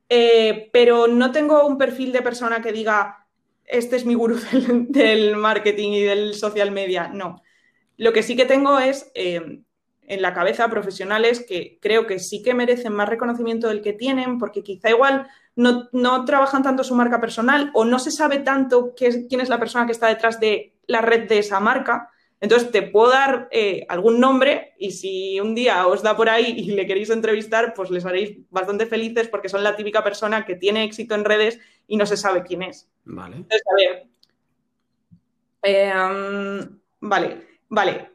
[0.07, 3.26] Eh, pero no tengo un perfil de persona que diga,
[3.65, 4.40] este es mi gurú
[4.90, 7.07] del, marketing y del social media.
[7.07, 7.41] No.
[7.98, 12.53] Lo que sí que tengo es en la cabeza profesionales que creo que sí que
[12.53, 17.72] merecen más reconocimiento del que tienen, porque quizá igual no, trabajan tanto su marca personal
[17.73, 21.27] o no se sabe tanto quién es la persona que está detrás de la red
[21.27, 22.11] de esa marca.
[22.41, 26.53] Entonces, te puedo dar eh, algún nombre y si un día os da por ahí
[26.57, 30.55] y le queréis entrevistar, pues les haréis bastante felices porque son la típica persona que
[30.55, 32.89] tiene éxito en redes y no se sabe quién es.
[33.05, 33.37] Vale.
[33.37, 34.07] Entonces, a ver.
[35.63, 36.67] Eh,
[36.99, 38.09] vale, vale.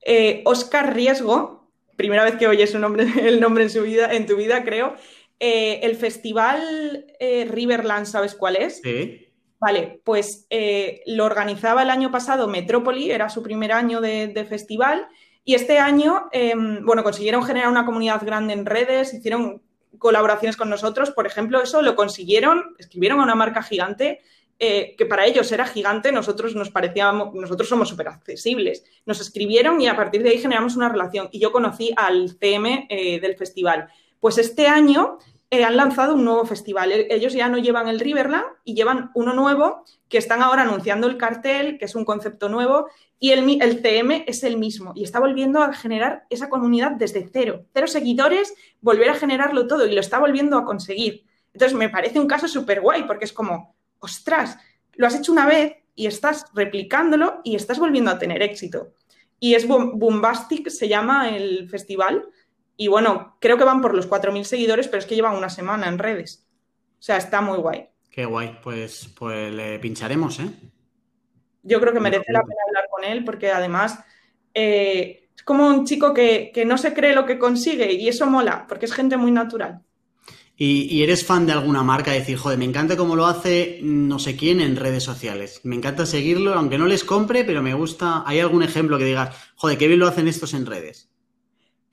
[0.00, 4.26] Eh, Oscar Riesgo, primera vez que oyes su nombre, el nombre en, su vida, en
[4.26, 4.94] tu vida, creo.
[5.40, 8.80] Eh, el festival Riverland, ¿sabes cuál es?
[8.82, 9.23] Sí.
[9.60, 15.08] Vale, pues eh, lo organizaba el año pasado Metrópoli, era su primer año de, festival,
[15.44, 19.62] y este año, em, bueno, consiguieron generar una comunidad grande en redes, hicieron
[19.98, 24.20] colaboraciones con nosotros, por ejemplo, eso lo consiguieron, escribieron a una marca gigante
[24.60, 28.84] eh, que para ellos era gigante, nosotros nos parecíamos, nosotros somos súper accesibles.
[29.04, 31.28] Nos escribieron y a partir de ahí generamos una relación.
[31.32, 33.88] Y yo conocí al CM eh, del festival.
[34.20, 35.18] Pues este año
[35.58, 36.92] eh, han lanzado un nuevo festival.
[36.92, 41.06] E- Ellos ya no llevan el Riverland y llevan uno nuevo que están ahora anunciando
[41.06, 42.86] el cartel, que es un concepto nuevo,
[43.18, 44.92] y el, el CM es el mismo.
[44.94, 47.64] Y está volviendo a generar esa comunidad desde cero.
[47.72, 51.24] Cero seguidores, volver a generarlo todo y lo está volviendo a conseguir.
[51.52, 54.58] Entonces me parece un caso súper guay porque es como, ostras,
[54.94, 58.92] lo has hecho una vez y estás replicándolo y estás volviendo a tener éxito.
[59.40, 62.24] Y es Boombastic, se llama el festival.
[62.76, 65.88] Y bueno, creo que van por los 4.000 seguidores, pero es que llevan una semana
[65.88, 66.46] en redes.
[66.98, 67.88] O sea, está muy guay.
[68.10, 68.58] Qué guay.
[68.62, 70.50] Pues, pues le pincharemos, ¿eh?
[71.62, 73.98] Yo creo que merece la pena hablar con él porque además
[74.52, 78.26] eh, es como un chico que, que no se cree lo que consigue y eso
[78.26, 79.82] mola, porque es gente muy natural.
[80.56, 82.12] ¿Y, y eres fan de alguna marca?
[82.12, 85.60] Decir, joder, me encanta cómo lo hace no sé quién en redes sociales.
[85.64, 88.22] Me encanta seguirlo, aunque no les compre, pero me gusta.
[88.26, 91.10] ¿Hay algún ejemplo que digas, joder, qué bien lo hacen estos en redes?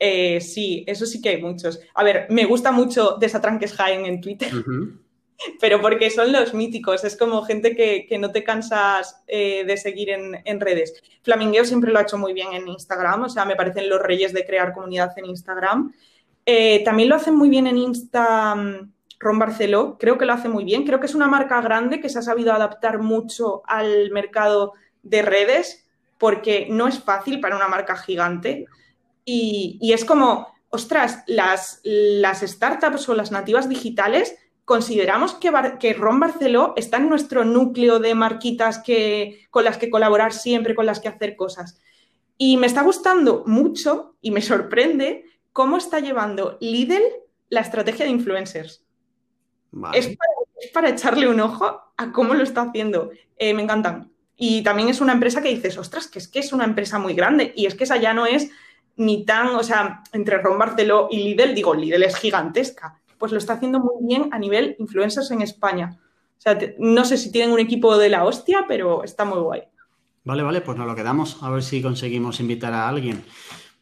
[0.04, 1.80] Eh, sí, eso sí que hay muchos.
[1.94, 4.52] A ver, me gusta mucho Desatranques Jaén en Twitter.
[5.60, 9.78] Pero porque son los míticos, es como gente que, que no te cansas eh, de
[9.78, 11.02] seguir en, en, redes.
[11.22, 14.34] Flamingueo siempre lo ha hecho muy bien en Instagram, o sea, me parecen los reyes
[14.34, 15.94] de crear comunidad en Instagram.
[16.46, 20.50] Eh, también lo hacen muy bien en Insta um, Ron Barceló, creo que lo hace
[20.50, 24.12] muy bien, creo que es una marca grande que se ha sabido adaptar mucho al
[24.12, 25.88] mercado de redes,
[26.20, 28.68] porque no es fácil para una marca gigante.
[29.26, 34.36] Y, y es como, ostras, las, las startups o las nativas digitales
[34.66, 39.78] consideramos que, Bar que, Ron Barceló está en nuestro núcleo de marquitas que, con las
[39.78, 41.80] que colaborar siempre, con las que hacer cosas.
[42.38, 47.04] Y me está gustando mucho y me sorprende cómo está llevando Lidl
[47.50, 48.84] la estrategia de influencers.
[49.72, 50.00] Vale.
[50.00, 50.32] Es, para,
[50.62, 53.12] es, para, echarle un ojo a cómo lo está haciendo.
[53.38, 54.12] Eh, me encantan.
[54.38, 57.14] Y también es una empresa que dices, ostras, que es que es una empresa muy
[57.14, 57.52] grande.
[57.56, 58.50] Y es que esa ya no es
[58.98, 63.38] ni tan, o sea, entre Ron Barceló y Lidl, digo, Lidl es gigantesca pues lo
[63.38, 65.96] está haciendo muy bien a nivel influencers en España.
[66.40, 69.38] O sea, te, no sé si tienen un equipo de la hostia, pero está muy
[69.38, 69.62] guay.
[70.24, 71.38] Vale, vale, pues nos lo quedamos.
[71.44, 73.24] A ver si conseguimos invitar a alguien.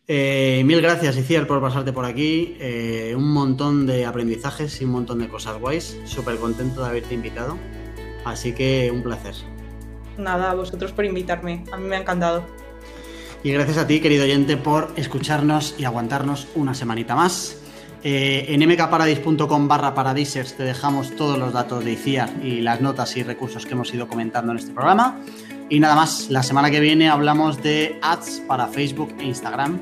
[0.10, 2.57] Eh, mil gracias, Iciar, por pasarte por aquí.
[2.60, 5.98] Eh, un montón de aprendizajes y un montón de cosas guays.
[6.03, 7.57] Súper contento de haberte invitado.
[8.26, 9.36] Así que un placer.
[10.18, 11.64] Nada, a vosotros por invitarme.
[11.72, 12.44] A mí me ha encantado.
[13.41, 17.56] Y gracias a ti, querido oyente, por escucharnos y aguantarnos una semanita más.
[18.03, 23.16] Eh, en mkparadis.com barra paradisers te dejamos todos los datos de ICIAR y las notas
[23.18, 25.22] y recursos que hemos ido comentando en este programa.
[25.70, 29.80] Y nada más, la semana que viene hablamos de ads para Facebook e Instagram.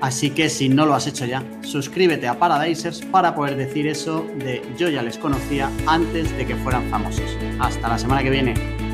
[0.00, 4.26] Así que si no lo has hecho ya, suscríbete a Paradisers para poder decir eso
[4.36, 7.36] de yo ya les conocía antes de que fueran famosos.
[7.60, 8.85] Hasta la semana que viene.